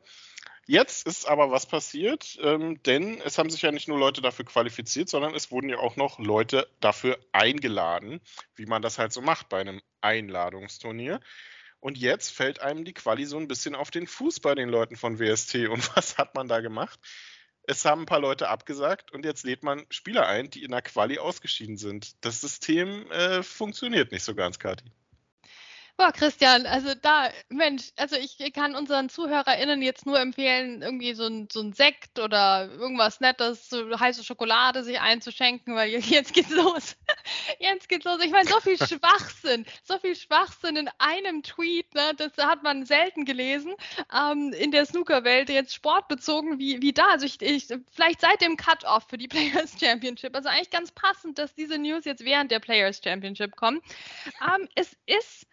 Jetzt 0.66 1.06
ist 1.06 1.28
aber 1.28 1.50
was 1.50 1.66
passiert, 1.66 2.38
ähm, 2.42 2.82
denn 2.84 3.20
es 3.20 3.36
haben 3.36 3.50
sich 3.50 3.62
ja 3.62 3.70
nicht 3.70 3.88
nur 3.88 3.98
Leute 3.98 4.22
dafür 4.22 4.46
qualifiziert, 4.46 5.10
sondern 5.10 5.34
es 5.34 5.50
wurden 5.50 5.68
ja 5.68 5.78
auch 5.78 5.96
noch 5.96 6.18
Leute 6.18 6.66
dafür 6.80 7.18
eingeladen, 7.32 8.20
wie 8.54 8.66
man 8.66 8.80
das 8.80 8.98
halt 8.98 9.12
so 9.12 9.20
macht 9.20 9.50
bei 9.50 9.60
einem 9.60 9.82
Einladungsturnier. 10.00 11.20
Und 11.80 11.98
jetzt 11.98 12.30
fällt 12.30 12.60
einem 12.60 12.86
die 12.86 12.94
Quali 12.94 13.26
so 13.26 13.36
ein 13.36 13.46
bisschen 13.46 13.74
auf 13.74 13.90
den 13.90 14.06
Fuß 14.06 14.40
bei 14.40 14.54
den 14.54 14.70
Leuten 14.70 14.96
von 14.96 15.18
WST. 15.18 15.54
Und 15.68 15.94
was 15.96 16.16
hat 16.16 16.34
man 16.34 16.48
da 16.48 16.60
gemacht? 16.60 16.98
Es 17.66 17.84
haben 17.84 18.02
ein 18.02 18.06
paar 18.06 18.20
Leute 18.20 18.48
abgesagt 18.48 19.10
und 19.12 19.24
jetzt 19.24 19.44
lädt 19.44 19.62
man 19.62 19.86
Spieler 19.88 20.26
ein, 20.26 20.50
die 20.50 20.64
in 20.64 20.70
der 20.70 20.82
Quali 20.82 21.18
ausgeschieden 21.18 21.78
sind. 21.78 22.14
Das 22.22 22.42
System 22.42 23.10
äh, 23.10 23.42
funktioniert 23.42 24.12
nicht 24.12 24.22
so 24.22 24.34
ganz, 24.34 24.58
Kati. 24.58 24.84
Boah, 25.96 26.10
Christian, 26.10 26.66
also 26.66 26.92
da, 27.00 27.30
Mensch, 27.50 27.90
also 27.96 28.16
ich 28.16 28.36
kann 28.52 28.74
unseren 28.74 29.08
ZuhörerInnen 29.08 29.80
jetzt 29.80 30.06
nur 30.06 30.18
empfehlen, 30.18 30.82
irgendwie 30.82 31.14
so 31.14 31.26
ein, 31.26 31.46
so 31.52 31.60
ein 31.60 31.72
Sekt 31.72 32.18
oder 32.18 32.68
irgendwas 32.68 33.20
Nettes, 33.20 33.70
so 33.70 34.00
heiße 34.00 34.24
Schokolade 34.24 34.82
sich 34.82 34.98
einzuschenken, 34.98 35.76
weil 35.76 35.90
jetzt 35.90 36.34
geht's 36.34 36.50
los. 36.50 36.96
Jetzt 37.60 37.88
geht's 37.88 38.04
los. 38.04 38.18
Ich 38.24 38.32
meine, 38.32 38.48
so 38.48 38.58
viel 38.58 38.76
Schwachsinn, 38.88 39.66
so 39.84 39.96
viel 40.00 40.16
Schwachsinn 40.16 40.74
in 40.74 40.90
einem 40.98 41.44
Tweet, 41.44 41.94
ne, 41.94 42.12
das 42.16 42.32
hat 42.38 42.64
man 42.64 42.86
selten 42.86 43.24
gelesen 43.24 43.74
ähm, 44.12 44.52
in 44.52 44.72
der 44.72 44.86
Snookerwelt, 44.86 45.48
jetzt 45.48 45.74
sportbezogen 45.74 46.58
wie, 46.58 46.82
wie 46.82 46.92
da. 46.92 47.06
Also 47.10 47.26
ich, 47.26 47.40
ich 47.40 47.68
vielleicht 47.92 48.20
seit 48.20 48.40
dem 48.40 48.56
Cut-Off 48.56 49.04
für 49.08 49.16
die 49.18 49.28
Players 49.34 49.76
Championship. 49.78 50.34
Also 50.34 50.48
eigentlich 50.48 50.70
ganz 50.70 50.90
passend, 50.90 51.38
dass 51.38 51.54
diese 51.54 51.78
News 51.78 52.04
jetzt 52.04 52.24
während 52.24 52.50
der 52.50 52.58
Players 52.58 53.00
Championship 53.02 53.54
kommen. 53.54 53.80
Ähm, 54.42 54.68
es 54.74 54.96
ist 55.06 55.46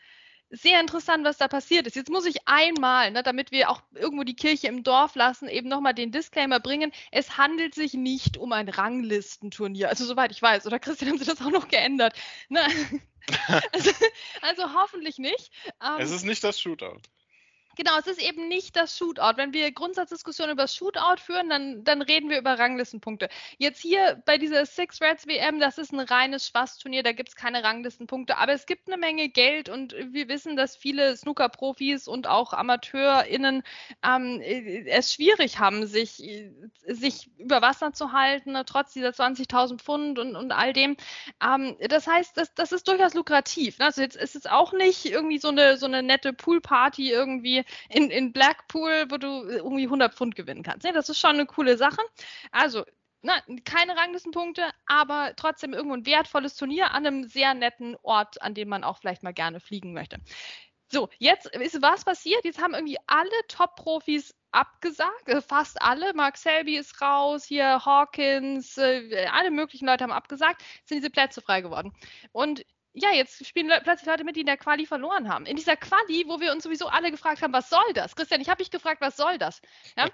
sehr 0.51 0.79
interessant, 0.81 1.23
was 1.23 1.37
da 1.37 1.47
passiert 1.47 1.87
ist. 1.87 1.95
Jetzt 1.95 2.09
muss 2.09 2.25
ich 2.25 2.47
einmal, 2.47 3.11
ne, 3.11 3.23
damit 3.23 3.51
wir 3.51 3.69
auch 3.69 3.81
irgendwo 3.95 4.23
die 4.23 4.35
Kirche 4.35 4.67
im 4.67 4.83
Dorf 4.83 5.15
lassen, 5.15 5.47
eben 5.47 5.69
nochmal 5.69 5.93
den 5.93 6.11
Disclaimer 6.11 6.59
bringen. 6.59 6.91
Es 7.11 7.37
handelt 7.37 7.73
sich 7.73 7.93
nicht 7.93 8.37
um 8.37 8.51
ein 8.51 8.67
Ranglistenturnier. 8.67 9.89
Also 9.89 10.05
soweit 10.05 10.31
ich 10.31 10.41
weiß. 10.41 10.67
Oder 10.67 10.79
Christian, 10.79 11.11
haben 11.11 11.17
Sie 11.17 11.25
das 11.25 11.41
auch 11.41 11.51
noch 11.51 11.69
geändert? 11.69 12.13
Ne? 12.49 12.61
also, 13.71 13.91
also, 14.41 14.73
hoffentlich 14.73 15.17
nicht. 15.17 15.51
Ähm, 15.81 15.99
es 15.99 16.11
ist 16.11 16.23
nicht 16.23 16.43
das 16.43 16.59
Shootout. 16.59 16.99
Genau, 17.77 17.91
es 17.99 18.07
ist 18.07 18.21
eben 18.21 18.47
nicht 18.47 18.75
das 18.75 18.97
Shootout. 18.97 19.37
Wenn 19.37 19.53
wir 19.53 19.71
Grundsatzdiskussionen 19.71 20.53
über 20.53 20.63
das 20.63 20.75
Shootout 20.75 21.21
führen, 21.21 21.49
dann, 21.49 21.83
dann 21.83 22.01
reden 22.01 22.29
wir 22.29 22.37
über 22.37 22.59
Ranglistenpunkte. 22.59 23.29
Jetzt 23.57 23.81
hier 23.81 24.21
bei 24.25 24.37
dieser 24.37 24.65
Six 24.65 25.01
Reds 25.01 25.25
WM, 25.27 25.59
das 25.59 25.77
ist 25.77 25.93
ein 25.93 25.99
reines 25.99 26.47
Spaßturnier, 26.47 27.03
da 27.03 27.13
gibt 27.13 27.29
es 27.29 27.35
keine 27.35 27.63
Ranglistenpunkte, 27.63 28.37
aber 28.37 28.53
es 28.53 28.65
gibt 28.65 28.87
eine 28.87 28.97
Menge 28.97 29.29
Geld 29.29 29.69
und 29.69 29.95
wir 29.97 30.27
wissen, 30.27 30.55
dass 30.55 30.75
viele 30.75 31.15
Snooker-Profis 31.15 32.07
und 32.07 32.27
auch 32.27 32.53
AmateurInnen 32.53 33.63
ähm, 34.03 34.41
es 34.41 35.13
schwierig 35.13 35.59
haben, 35.59 35.85
sich, 35.85 36.23
sich 36.85 37.29
über 37.37 37.61
Wasser 37.61 37.93
zu 37.93 38.11
halten, 38.11 38.57
trotz 38.65 38.93
dieser 38.93 39.09
20.000 39.09 39.79
Pfund 39.79 40.19
und, 40.19 40.35
und 40.35 40.51
all 40.51 40.73
dem. 40.73 40.97
Ähm, 41.43 41.77
das 41.87 42.07
heißt, 42.07 42.35
das, 42.35 42.53
das 42.53 42.71
ist 42.71 42.87
durchaus 42.87 43.13
lukrativ. 43.13 43.79
Ne? 43.79 43.85
Also 43.85 44.01
jetzt 44.01 44.17
ist 44.17 44.35
es 44.35 44.45
auch 44.45 44.73
nicht 44.73 45.05
irgendwie 45.05 45.37
so 45.37 45.49
eine, 45.49 45.77
so 45.77 45.85
eine 45.85 46.03
nette 46.03 46.33
Poolparty 46.33 47.11
irgendwie 47.11 47.63
in, 47.89 48.09
in 48.09 48.33
Blackpool, 48.33 49.05
wo 49.09 49.17
du 49.17 49.43
irgendwie 49.43 49.85
100 49.85 50.13
Pfund 50.13 50.35
gewinnen 50.35 50.63
kannst. 50.63 50.85
Ja, 50.85 50.91
das 50.91 51.09
ist 51.09 51.19
schon 51.19 51.31
eine 51.31 51.45
coole 51.45 51.77
Sache. 51.77 52.01
Also, 52.51 52.83
na, 53.21 53.39
keine 53.65 53.95
Ranglistenpunkte, 53.95 54.63
aber 54.87 55.33
trotzdem 55.35 55.73
irgendwo 55.73 55.95
ein 55.95 56.05
wertvolles 56.05 56.55
Turnier 56.55 56.91
an 56.91 57.05
einem 57.05 57.27
sehr 57.27 57.53
netten 57.53 57.95
Ort, 58.01 58.41
an 58.41 58.55
dem 58.55 58.69
man 58.69 58.83
auch 58.83 58.97
vielleicht 58.97 59.23
mal 59.23 59.33
gerne 59.33 59.59
fliegen 59.59 59.93
möchte. 59.93 60.17
So, 60.91 61.09
jetzt 61.19 61.45
ist 61.55 61.81
was 61.81 62.03
passiert. 62.03 62.43
Jetzt 62.43 62.61
haben 62.61 62.73
irgendwie 62.73 62.97
alle 63.07 63.29
Top-Profis 63.47 64.35
abgesagt, 64.51 65.29
äh, 65.29 65.41
fast 65.41 65.81
alle. 65.81 66.13
Mark 66.13 66.35
Selby 66.37 66.77
ist 66.77 67.01
raus, 67.01 67.45
hier 67.45 67.85
Hawkins, 67.85 68.77
äh, 68.77 69.25
alle 69.31 69.51
möglichen 69.51 69.85
Leute 69.85 70.03
haben 70.03 70.11
abgesagt, 70.11 70.61
sind 70.83 70.97
diese 70.97 71.09
Plätze 71.09 71.41
frei 71.41 71.61
geworden. 71.61 71.93
Und 72.33 72.65
ja, 72.93 73.11
jetzt 73.11 73.45
spielen 73.45 73.67
Le 73.67 73.79
plötzlich 73.81 74.07
Leute 74.07 74.23
mit, 74.23 74.35
die 74.35 74.41
in 74.41 74.45
der 74.45 74.57
Quali 74.57 74.85
verloren 74.85 75.29
haben. 75.29 75.45
In 75.45 75.55
dieser 75.55 75.77
Quali, 75.77 76.25
wo 76.27 76.39
wir 76.39 76.51
uns 76.51 76.63
sowieso 76.63 76.87
alle 76.87 77.11
gefragt 77.11 77.41
haben, 77.41 77.53
was 77.53 77.69
soll 77.69 77.93
das? 77.93 78.15
Christian, 78.15 78.41
ich 78.41 78.49
habe 78.49 78.61
mich 78.61 78.71
gefragt, 78.71 79.01
was 79.01 79.15
soll 79.17 79.37
das? 79.37 79.61
Ja? 79.97 80.09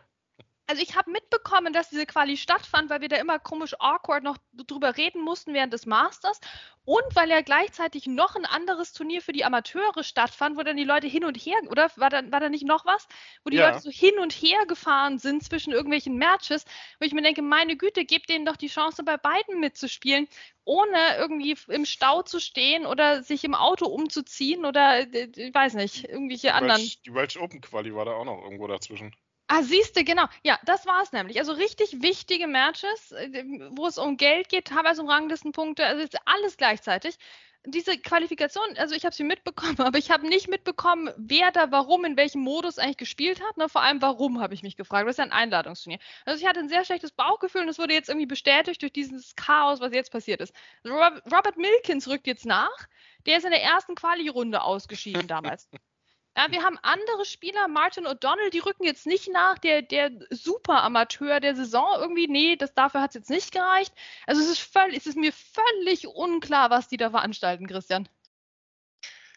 Also 0.67 0.81
ich 0.81 0.95
habe 0.95 1.11
mitbekommen, 1.11 1.71
dass 1.71 1.89
diese 1.89 2.05
Quali 2.05 2.35
stattfand, 2.35 2.89
weil 2.89 3.01
wir 3.01 3.07
da 3.07 3.15
immer 3.15 3.39
komisch 3.39 3.73
awkward 3.79 4.23
noch 4.23 4.37
drüber 4.53 4.97
reden 4.97 5.21
mussten 5.21 5.53
während 5.53 5.71
des 5.71 5.85
Masters 5.85 6.41
und 6.83 7.03
weil 7.15 7.29
ja 7.29 7.41
gleichzeitig 7.41 8.05
noch 8.05 8.35
ein 8.35 8.45
anderes 8.45 8.91
Turnier 8.93 9.21
für 9.21 9.31
die 9.31 9.45
Amateure 9.45 10.03
stattfand, 10.03 10.57
wo 10.57 10.63
dann 10.63 10.77
die 10.77 10.83
Leute 10.83 11.07
hin 11.07 11.23
und 11.23 11.35
her, 11.35 11.57
oder 11.69 11.89
war 11.95 12.09
da, 12.09 12.31
war 12.31 12.41
da 12.41 12.49
nicht 12.49 12.65
noch 12.65 12.85
was, 12.85 13.07
wo 13.43 13.49
die 13.49 13.57
ja. 13.57 13.69
Leute 13.69 13.81
so 13.81 13.89
hin 13.89 14.19
und 14.19 14.33
her 14.33 14.65
gefahren 14.67 15.19
sind 15.19 15.43
zwischen 15.43 15.71
irgendwelchen 15.71 16.17
Matches, 16.17 16.65
wo 16.99 17.05
ich 17.05 17.13
mir 17.13 17.21
denke, 17.21 17.41
meine 17.41 17.77
Güte, 17.77 18.03
gebt 18.05 18.29
denen 18.29 18.45
doch 18.45 18.57
die 18.57 18.67
Chance, 18.67 19.03
bei 19.03 19.17
beiden 19.17 19.59
mitzuspielen, 19.59 20.27
ohne 20.65 21.17
irgendwie 21.17 21.57
im 21.69 21.85
Stau 21.85 22.23
zu 22.23 22.39
stehen 22.39 22.85
oder 22.85 23.23
sich 23.23 23.45
im 23.45 23.55
Auto 23.55 23.85
umzuziehen 23.85 24.65
oder 24.65 25.01
ich 25.01 25.53
weiß 25.53 25.75
nicht, 25.75 26.03
irgendwelche 26.05 26.53
anderen. 26.53 26.81
Die 27.05 27.13
Welsh 27.13 27.37
Open 27.37 27.61
Quali 27.61 27.95
war 27.95 28.05
da 28.05 28.11
auch 28.13 28.25
noch 28.25 28.43
irgendwo 28.43 28.67
dazwischen. 28.67 29.15
Ah, 29.49 29.63
siehste, 29.63 30.03
genau. 30.03 30.25
Ja, 30.43 30.59
das 30.65 30.85
war 30.85 31.01
es 31.01 31.13
nämlich. 31.13 31.39
Also 31.39 31.53
richtig 31.53 32.01
wichtige 32.01 32.47
Matches, 32.47 33.13
äh, 33.13 33.43
wo 33.71 33.87
es 33.87 33.97
um 33.97 34.17
Geld 34.17 34.49
geht, 34.49 34.65
teilweise 34.65 35.01
um 35.01 35.09
Ranglistenpunkte, 35.09 35.85
also 35.85 36.05
alles 36.25 36.57
gleichzeitig. 36.57 37.17
Diese 37.65 37.97
Qualifikation, 37.97 38.77
also 38.77 38.93
ich 38.93 39.05
habe 39.05 39.15
sie 39.15 39.23
mitbekommen, 39.23 39.77
aber 39.79 39.97
ich 39.97 40.11
habe 40.11 40.27
nicht 40.27 40.49
mitbekommen, 40.49 41.13
wer 41.17 41.51
da 41.51 41.71
warum 41.71 42.03
in 42.03 42.17
welchem 42.17 42.41
Modus 42.41 42.77
eigentlich 42.77 42.97
gespielt 42.97 43.41
hat. 43.41 43.55
Ne? 43.55 43.69
Vor 43.69 43.81
allem 43.81 44.01
warum, 44.01 44.41
habe 44.41 44.53
ich 44.53 44.63
mich 44.63 44.75
gefragt. 44.75 45.07
Das 45.07 45.13
ist 45.13 45.19
ja 45.19 45.23
ein 45.23 45.31
Einladungsturnier. 45.31 45.99
Also 46.25 46.41
ich 46.41 46.47
hatte 46.47 46.59
ein 46.59 46.69
sehr 46.69 46.83
schlechtes 46.83 47.13
Bauchgefühl 47.13 47.61
und 47.61 47.69
es 47.69 47.79
wurde 47.79 47.93
jetzt 47.93 48.09
irgendwie 48.09 48.27
bestätigt 48.27 48.81
durch 48.81 48.91
dieses 48.91 49.35
Chaos, 49.37 49.79
was 49.79 49.93
jetzt 49.93 50.11
passiert 50.11 50.41
ist. 50.41 50.53
Robert 50.85 51.57
Milkins 51.57 52.07
rückt 52.09 52.27
jetzt 52.27 52.45
nach. 52.45 52.87
Der 53.25 53.37
ist 53.37 53.45
in 53.45 53.51
der 53.51 53.63
ersten 53.63 53.95
Quali-Runde 53.95 54.61
ausgeschieden 54.61 55.27
damals. 55.27 55.69
Ja, 56.37 56.51
wir 56.51 56.61
haben 56.61 56.77
andere 56.83 57.25
Spieler, 57.25 57.67
Martin 57.67 58.05
O'Donnell, 58.05 58.51
die 58.51 58.59
rücken 58.59 58.83
jetzt 58.83 59.07
nicht 59.07 59.27
nach, 59.27 59.57
der, 59.57 59.81
der 59.81 60.11
Super-Amateur 60.29 61.39
der 61.39 61.55
Saison 61.55 61.97
irgendwie, 61.99 62.27
nee, 62.27 62.55
das, 62.55 62.75
dafür 62.75 63.01
hat 63.01 63.09
es 63.09 63.15
jetzt 63.15 63.31
nicht 63.31 63.51
gereicht. 63.51 63.91
Also 64.27 64.43
es 64.43 64.49
ist, 64.51 64.59
völlig, 64.59 64.97
es 64.97 65.07
ist 65.07 65.17
mir 65.17 65.33
völlig 65.33 66.05
unklar, 66.07 66.69
was 66.69 66.89
die 66.89 66.97
da 66.97 67.09
veranstalten, 67.09 67.65
Christian. 67.65 68.07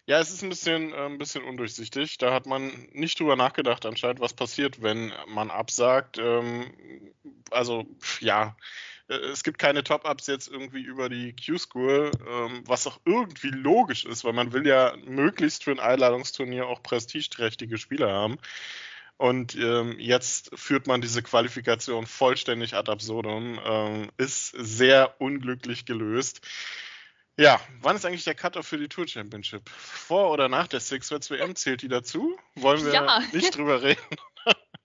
Ja, 0.05 0.21
es 0.21 0.31
ist 0.31 0.43
ein 0.43 0.51
bisschen, 0.51 0.93
äh, 0.93 1.07
ein 1.07 1.17
bisschen 1.17 1.43
undurchsichtig. 1.43 2.19
Da 2.19 2.35
hat 2.35 2.45
man 2.45 2.71
nicht 2.93 3.19
drüber 3.19 3.35
nachgedacht, 3.35 3.87
anscheinend, 3.87 4.21
was 4.21 4.35
passiert, 4.35 4.83
wenn 4.83 5.11
man 5.27 5.51
absagt. 5.51 6.19
Ähm, 6.19 7.15
also, 7.51 7.87
ja, 8.21 8.57
es 9.11 9.43
gibt 9.43 9.59
keine 9.59 9.83
Top-Ups 9.83 10.27
jetzt 10.27 10.49
irgendwie 10.49 10.83
über 10.83 11.09
die 11.09 11.35
Q-School, 11.35 12.13
ähm, 12.29 12.63
was 12.67 12.87
auch 12.87 13.01
irgendwie 13.05 13.51
logisch 13.51 14.05
ist, 14.05 14.25
weil 14.25 14.33
man 14.33 14.53
will 14.53 14.67
ja 14.67 14.95
möglichst 15.05 15.65
für 15.65 15.73
ein 15.73 15.81
Einladungsturnier 15.81 16.67
auch 16.67 16.83
prestigeträchtige 16.83 17.79
Spieler 17.79 18.13
haben. 18.13 18.39
Und 19.17 19.55
ähm, 19.57 19.97
jetzt 19.99 20.51
führt 20.55 20.87
man 20.87 21.03
diese 21.03 21.23
Qualifikation 21.23 22.07
vollständig 22.07 22.75
ad 22.75 22.91
absurdum. 22.91 23.61
Ähm, 23.63 24.11
ist 24.17 24.53
sehr 24.57 25.21
unglücklich 25.21 25.85
gelöst. 25.85 26.41
Ja, 27.37 27.61
wann 27.81 27.97
ist 27.97 28.07
eigentlich 28.07 28.25
der 28.25 28.35
Cutter 28.35 28.63
für 28.63 28.79
die 28.79 28.89
Tour 28.89 29.07
Championship? 29.07 29.69
Vor 29.69 30.31
oder 30.31 30.49
nach 30.49 30.69
der 30.69 30.81
Six 30.81 31.13
Reds 31.13 31.31
WM 31.31 31.55
zählt 31.55 31.83
die 31.83 31.89
dazu? 31.89 32.39
Wollen 32.55 32.85
wir 32.85 32.95
ja. 32.95 33.21
nicht 33.33 33.57
drüber 33.57 33.83
reden? 33.83 34.01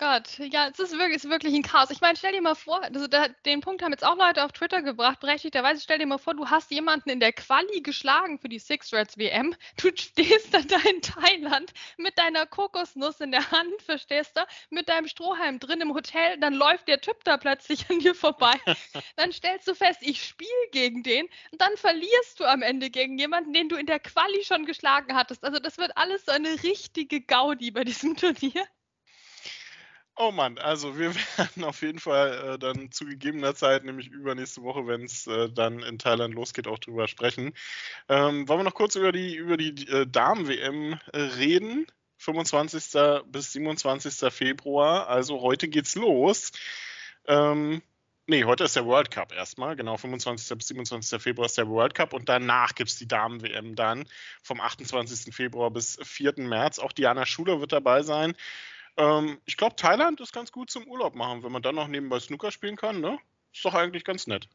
Gott, 0.00 0.38
ja, 0.38 0.68
es 0.68 0.78
ist 0.78 0.92
wirklich, 0.92 1.16
es 1.16 1.24
ist 1.24 1.30
wirklich 1.30 1.54
ein 1.54 1.62
Chaos. 1.62 1.90
Ich 1.90 2.00
meine, 2.00 2.16
stell 2.16 2.32
dir 2.32 2.40
mal 2.40 2.54
vor, 2.54 2.82
also 2.82 3.06
da, 3.06 3.28
den 3.44 3.60
Punkt 3.60 3.82
haben 3.82 3.92
jetzt 3.92 4.02
auch 4.02 4.16
Leute 4.16 4.42
auf 4.42 4.52
Twitter 4.52 4.80
gebracht, 4.80 5.20
berechtigterweise, 5.20 5.82
stell 5.82 5.98
dir 5.98 6.06
mal 6.06 6.16
vor, 6.16 6.32
du 6.32 6.48
hast 6.48 6.70
jemanden 6.70 7.10
in 7.10 7.20
der 7.20 7.34
Quali 7.34 7.82
geschlagen 7.82 8.38
für 8.38 8.48
die 8.48 8.58
Six 8.58 8.94
Reds 8.94 9.18
WM, 9.18 9.54
du 9.76 9.90
stehst 9.94 10.54
dann 10.54 10.66
da 10.68 10.78
in 10.88 11.02
Thailand 11.02 11.74
mit 11.98 12.16
deiner 12.16 12.46
Kokosnuss 12.46 13.20
in 13.20 13.30
der 13.30 13.50
Hand, 13.50 13.82
verstehst 13.84 14.38
du, 14.38 14.46
mit 14.70 14.88
deinem 14.88 15.06
Strohhalm 15.06 15.60
drin 15.60 15.82
im 15.82 15.92
Hotel, 15.92 16.38
dann 16.38 16.54
läuft 16.54 16.88
der 16.88 17.02
Typ 17.02 17.22
da 17.24 17.36
plötzlich 17.36 17.90
an 17.90 17.98
dir 17.98 18.14
vorbei, 18.14 18.54
dann 19.16 19.32
stellst 19.32 19.68
du 19.68 19.74
fest, 19.74 19.98
ich 20.00 20.24
spiele 20.24 20.50
gegen 20.72 21.02
den. 21.02 21.26
Und 21.52 21.60
dann 21.60 21.76
verlierst 21.76 22.40
du 22.40 22.44
am 22.46 22.62
Ende 22.62 22.88
gegen 22.88 23.18
jemanden, 23.18 23.52
den 23.52 23.68
du 23.68 23.76
in 23.76 23.84
der 23.84 24.00
Quali 24.00 24.44
schon 24.44 24.64
geschlagen 24.64 25.14
hattest. 25.14 25.44
Also 25.44 25.58
das 25.58 25.76
wird 25.76 25.94
alles 25.98 26.24
so 26.24 26.32
eine 26.32 26.62
richtige 26.62 27.20
Gaudi 27.20 27.70
bei 27.70 27.84
diesem 27.84 28.16
Turnier. 28.16 28.66
Oh 30.22 30.32
Mann, 30.32 30.58
also 30.58 30.98
wir 30.98 31.14
werden 31.38 31.64
auf 31.64 31.80
jeden 31.80 31.98
Fall 31.98 32.54
äh, 32.54 32.58
dann 32.58 32.92
zu 32.92 33.06
gegebener 33.06 33.54
Zeit, 33.54 33.84
nämlich 33.84 34.08
übernächste 34.08 34.62
Woche, 34.62 34.86
wenn 34.86 35.04
es 35.04 35.26
äh, 35.26 35.48
dann 35.48 35.82
in 35.82 35.98
Thailand 35.98 36.34
losgeht, 36.34 36.68
auch 36.68 36.78
drüber 36.78 37.08
sprechen. 37.08 37.54
Ähm, 38.10 38.46
wollen 38.46 38.60
wir 38.60 38.64
noch 38.64 38.74
kurz 38.74 38.96
über 38.96 39.12
die, 39.12 39.34
über 39.34 39.56
die 39.56 39.88
äh, 39.88 40.06
Damen-WM 40.06 41.00
äh, 41.14 41.18
reden? 41.18 41.86
25. 42.18 43.00
bis 43.28 43.52
27. 43.52 44.30
Februar, 44.30 45.08
also 45.08 45.40
heute 45.40 45.68
geht's 45.68 45.94
los. 45.94 46.52
Ähm, 47.26 47.80
nee, 48.26 48.44
heute 48.44 48.64
ist 48.64 48.76
der 48.76 48.84
World 48.84 49.10
Cup 49.10 49.32
erstmal, 49.32 49.74
genau, 49.74 49.96
25. 49.96 50.58
bis 50.58 50.68
27. 50.68 51.22
Februar 51.22 51.46
ist 51.46 51.56
der 51.56 51.68
World 51.68 51.94
Cup 51.94 52.12
und 52.12 52.28
danach 52.28 52.74
gibt 52.74 52.90
es 52.90 52.98
die 52.98 53.08
Damen-WM 53.08 53.74
dann 53.74 54.04
vom 54.42 54.60
28. 54.60 55.34
Februar 55.34 55.70
bis 55.70 55.98
4. 56.02 56.34
März. 56.36 56.78
Auch 56.78 56.92
Diana 56.92 57.24
Schuler 57.24 57.62
wird 57.62 57.72
dabei 57.72 58.02
sein. 58.02 58.36
Ähm, 58.96 59.40
ich 59.46 59.56
glaube, 59.56 59.76
Thailand 59.76 60.20
ist 60.20 60.32
ganz 60.32 60.52
gut 60.52 60.70
zum 60.70 60.86
Urlaub 60.86 61.14
machen, 61.14 61.42
wenn 61.42 61.52
man 61.52 61.62
dann 61.62 61.74
noch 61.74 61.88
nebenbei 61.88 62.20
Snooker 62.20 62.50
spielen 62.50 62.76
kann, 62.76 63.00
ne? 63.00 63.18
Ist 63.52 63.64
doch 63.64 63.74
eigentlich 63.74 64.04
ganz 64.04 64.26
nett. 64.26 64.48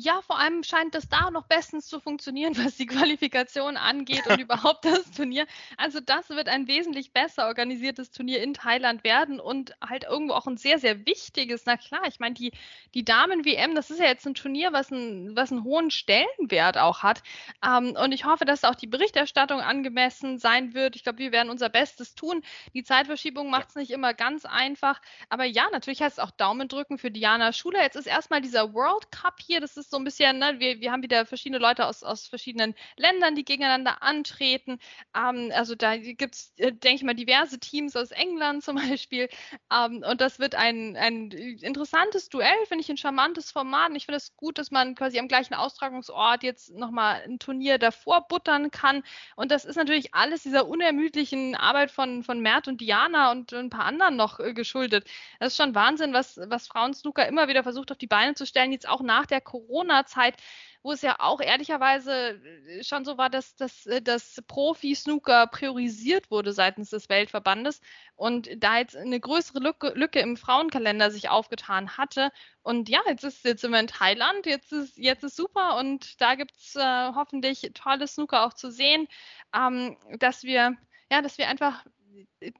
Ja, 0.00 0.20
vor 0.22 0.38
allem 0.38 0.62
scheint 0.62 0.94
das 0.94 1.08
da 1.08 1.28
noch 1.32 1.46
bestens 1.46 1.88
zu 1.88 1.98
funktionieren, 1.98 2.54
was 2.64 2.76
die 2.76 2.86
Qualifikation 2.86 3.76
angeht 3.76 4.26
und 4.28 4.38
überhaupt 4.40 4.84
das 4.84 5.10
Turnier. 5.10 5.46
Also 5.76 5.98
das 5.98 6.28
wird 6.30 6.48
ein 6.48 6.68
wesentlich 6.68 7.12
besser 7.12 7.48
organisiertes 7.48 8.12
Turnier 8.12 8.40
in 8.40 8.54
Thailand 8.54 9.02
werden 9.02 9.40
und 9.40 9.74
halt 9.80 10.04
irgendwo 10.04 10.34
auch 10.34 10.46
ein 10.46 10.56
sehr, 10.56 10.78
sehr 10.78 11.04
wichtiges. 11.04 11.64
Na 11.66 11.76
klar, 11.76 12.02
ich 12.06 12.20
meine, 12.20 12.34
die, 12.34 12.52
die 12.94 13.04
Damen-WM, 13.04 13.74
das 13.74 13.90
ist 13.90 13.98
ja 13.98 14.06
jetzt 14.06 14.24
ein 14.24 14.34
Turnier, 14.34 14.72
was, 14.72 14.92
ein, 14.92 15.34
was 15.34 15.50
einen 15.50 15.64
hohen 15.64 15.90
Stellenwert 15.90 16.78
auch 16.78 17.02
hat. 17.02 17.22
Ähm, 17.66 17.96
und 18.00 18.12
ich 18.12 18.24
hoffe, 18.24 18.44
dass 18.44 18.62
auch 18.62 18.76
die 18.76 18.86
Berichterstattung 18.86 19.60
angemessen 19.60 20.38
sein 20.38 20.74
wird. 20.74 20.94
Ich 20.94 21.02
glaube, 21.02 21.18
wir 21.18 21.32
werden 21.32 21.50
unser 21.50 21.70
Bestes 21.70 22.14
tun. 22.14 22.42
Die 22.72 22.84
Zeitverschiebung 22.84 23.50
macht 23.50 23.70
es 23.70 23.74
nicht 23.74 23.90
immer 23.90 24.14
ganz 24.14 24.44
einfach. 24.44 25.00
Aber 25.28 25.44
ja, 25.44 25.66
natürlich 25.72 26.02
heißt 26.02 26.18
es 26.18 26.24
auch 26.24 26.30
Daumen 26.30 26.68
drücken 26.68 26.98
für 26.98 27.10
Diana 27.10 27.52
Schuler. 27.52 27.82
Jetzt 27.82 27.96
ist 27.96 28.06
erstmal 28.06 28.40
dieser 28.40 28.74
World 28.74 29.10
Cup 29.10 29.40
hier. 29.44 29.60
Das 29.60 29.76
ist 29.76 29.87
so 29.90 29.96
ein 29.96 30.04
bisschen, 30.04 30.38
ne, 30.38 30.56
wir, 30.58 30.80
wir 30.80 30.92
haben 30.92 31.02
wieder 31.02 31.24
verschiedene 31.26 31.58
Leute 31.58 31.86
aus, 31.86 32.02
aus 32.02 32.26
verschiedenen 32.26 32.74
Ländern, 32.96 33.34
die 33.34 33.44
gegeneinander 33.44 34.02
antreten. 34.02 34.78
Ähm, 35.16 35.50
also 35.54 35.74
da 35.74 35.96
gibt 35.96 36.34
es, 36.34 36.52
äh, 36.56 36.72
denke 36.72 36.96
ich 36.96 37.02
mal, 37.04 37.14
diverse 37.14 37.58
Teams 37.58 37.96
aus 37.96 38.10
England 38.10 38.62
zum 38.64 38.76
Beispiel. 38.76 39.28
Ähm, 39.72 40.04
und 40.08 40.20
das 40.20 40.38
wird 40.38 40.54
ein, 40.54 40.96
ein 40.96 41.30
interessantes 41.30 42.28
Duell, 42.28 42.56
finde 42.66 42.82
ich 42.82 42.90
ein 42.90 42.96
charmantes 42.96 43.50
Format. 43.50 43.90
Und 43.90 43.96
ich 43.96 44.06
finde 44.06 44.18
es 44.18 44.36
gut, 44.36 44.58
dass 44.58 44.70
man 44.70 44.94
quasi 44.94 45.18
am 45.18 45.28
gleichen 45.28 45.54
Austragungsort 45.54 46.42
jetzt 46.42 46.70
nochmal 46.74 47.22
ein 47.24 47.38
Turnier 47.38 47.78
davor 47.78 48.26
buttern 48.28 48.70
kann. 48.70 49.02
Und 49.36 49.50
das 49.50 49.64
ist 49.64 49.76
natürlich 49.76 50.14
alles 50.14 50.42
dieser 50.42 50.68
unermüdlichen 50.68 51.54
Arbeit 51.54 51.90
von, 51.90 52.22
von 52.22 52.40
Mert 52.40 52.68
und 52.68 52.80
Diana 52.80 53.30
und 53.30 53.52
ein 53.52 53.70
paar 53.70 53.84
anderen 53.84 54.16
noch 54.16 54.40
äh, 54.40 54.52
geschuldet. 54.52 55.06
Das 55.40 55.52
ist 55.52 55.56
schon 55.56 55.74
Wahnsinn, 55.74 56.12
was, 56.12 56.38
was 56.46 56.66
Frauen 56.68 56.94
Snooker 56.94 57.26
immer 57.26 57.48
wieder 57.48 57.62
versucht 57.62 57.90
auf 57.92 57.98
die 57.98 58.06
Beine 58.06 58.34
zu 58.34 58.46
stellen, 58.46 58.72
jetzt 58.72 58.88
auch 58.88 59.00
nach 59.00 59.26
der 59.26 59.40
Corona- 59.40 59.67
Corona-Zeit, 59.68 60.36
wo 60.82 60.92
es 60.92 61.02
ja 61.02 61.16
auch 61.18 61.40
ehrlicherweise 61.40 62.40
äh, 62.68 62.82
schon 62.82 63.04
so 63.04 63.18
war, 63.18 63.30
dass, 63.30 63.54
dass 63.56 63.86
äh, 63.86 64.00
das 64.00 64.42
Profi-Snooker 64.46 65.46
priorisiert 65.48 66.30
wurde 66.30 66.52
seitens 66.52 66.90
des 66.90 67.08
Weltverbandes 67.08 67.80
und 68.16 68.48
da 68.56 68.78
jetzt 68.78 68.96
eine 68.96 69.20
größere 69.20 69.60
Lücke, 69.60 69.92
Lücke 69.94 70.20
im 70.20 70.36
Frauenkalender 70.36 71.10
sich 71.10 71.28
aufgetan 71.28 71.96
hatte. 71.96 72.30
Und 72.62 72.88
ja, 72.88 73.00
jetzt, 73.06 73.24
ist, 73.24 73.44
jetzt 73.44 73.60
sind 73.60 73.72
wir 73.72 73.80
in 73.80 73.86
Thailand, 73.86 74.46
jetzt 74.46 74.72
ist, 74.72 74.96
jetzt 74.96 75.24
ist 75.24 75.36
super 75.36 75.76
und 75.76 76.20
da 76.20 76.34
gibt 76.34 76.56
es 76.56 76.74
äh, 76.76 77.12
hoffentlich 77.14 77.70
tolles 77.74 78.14
Snooker 78.14 78.46
auch 78.46 78.54
zu 78.54 78.70
sehen, 78.70 79.08
ähm, 79.54 79.96
dass 80.18 80.44
wir, 80.44 80.76
ja, 81.10 81.22
dass 81.22 81.38
wir 81.38 81.48
einfach 81.48 81.84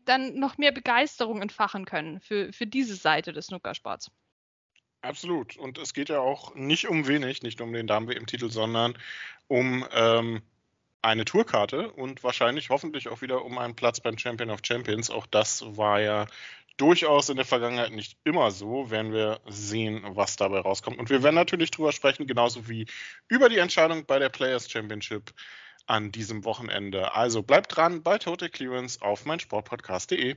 dann 0.05 0.35
noch 0.39 0.59
mehr 0.59 0.73
Begeisterung 0.73 1.43
entfachen 1.43 1.85
können 1.85 2.21
für, 2.21 2.53
für 2.53 2.67
diese 2.67 2.95
Seite 2.95 3.33
des 3.33 3.47
Snookersports. 3.47 4.11
Absolut. 5.03 5.57
Und 5.57 5.79
es 5.79 5.95
geht 5.95 6.09
ja 6.09 6.21
auch 6.21 6.55
nicht 6.55 6.89
um 6.89 7.07
wenig, 7.07 7.43
nicht 7.43 7.61
um 7.61 7.73
den 7.73 7.87
Damen-WM-Titel, 7.87 8.51
sondern 8.51 8.99
um 9.47 9.87
ähm, 9.93 10.43
eine 11.03 11.25
Tourkarte 11.25 11.93
und 11.93 12.25
wahrscheinlich 12.25 12.71
hoffentlich 12.71 13.09
auch 13.09 13.23
wieder 13.23 13.45
um 13.45 13.59
einen 13.59 13.77
Platz 13.77 14.01
beim 14.01 14.19
Champion 14.19 14.51
of 14.51 14.61
Champions. 14.65 15.11
Auch 15.11 15.27
das 15.27 15.65
war 15.77 16.01
ja 16.01 16.27
durchaus 16.77 17.29
in 17.29 17.37
der 17.37 17.45
Vergangenheit 17.45 17.93
nicht 17.93 18.19
immer 18.25 18.51
so. 18.51 18.91
Werden 18.91 19.13
wir 19.13 19.41
sehen, 19.47 20.03
was 20.11 20.37
dabei 20.37 20.61
rauskommt. 20.61 20.99
Und 20.99 21.11
wir 21.11 21.23
werden 21.23 21.37
natürlich 21.37 21.71
drüber 21.71 21.93
sprechen, 21.93 22.27
genauso 22.27 22.69
wie 22.69 22.87
über 23.29 23.49
die 23.49 23.59
Entscheidung 23.59 24.05
bei 24.07 24.19
der 24.19 24.31
Players 24.31 24.71
Championship 24.71 25.33
an 25.87 26.13
diesem 26.13 26.45
Wochenende. 26.45 27.15
Also 27.15 27.43
bleibt 27.43 27.77
dran 27.77 28.03
bei 28.03 28.19
Total 28.19 28.49
Clearance 28.49 29.01
auf 29.01 29.25
meinsportpodcast.de. 29.25 30.37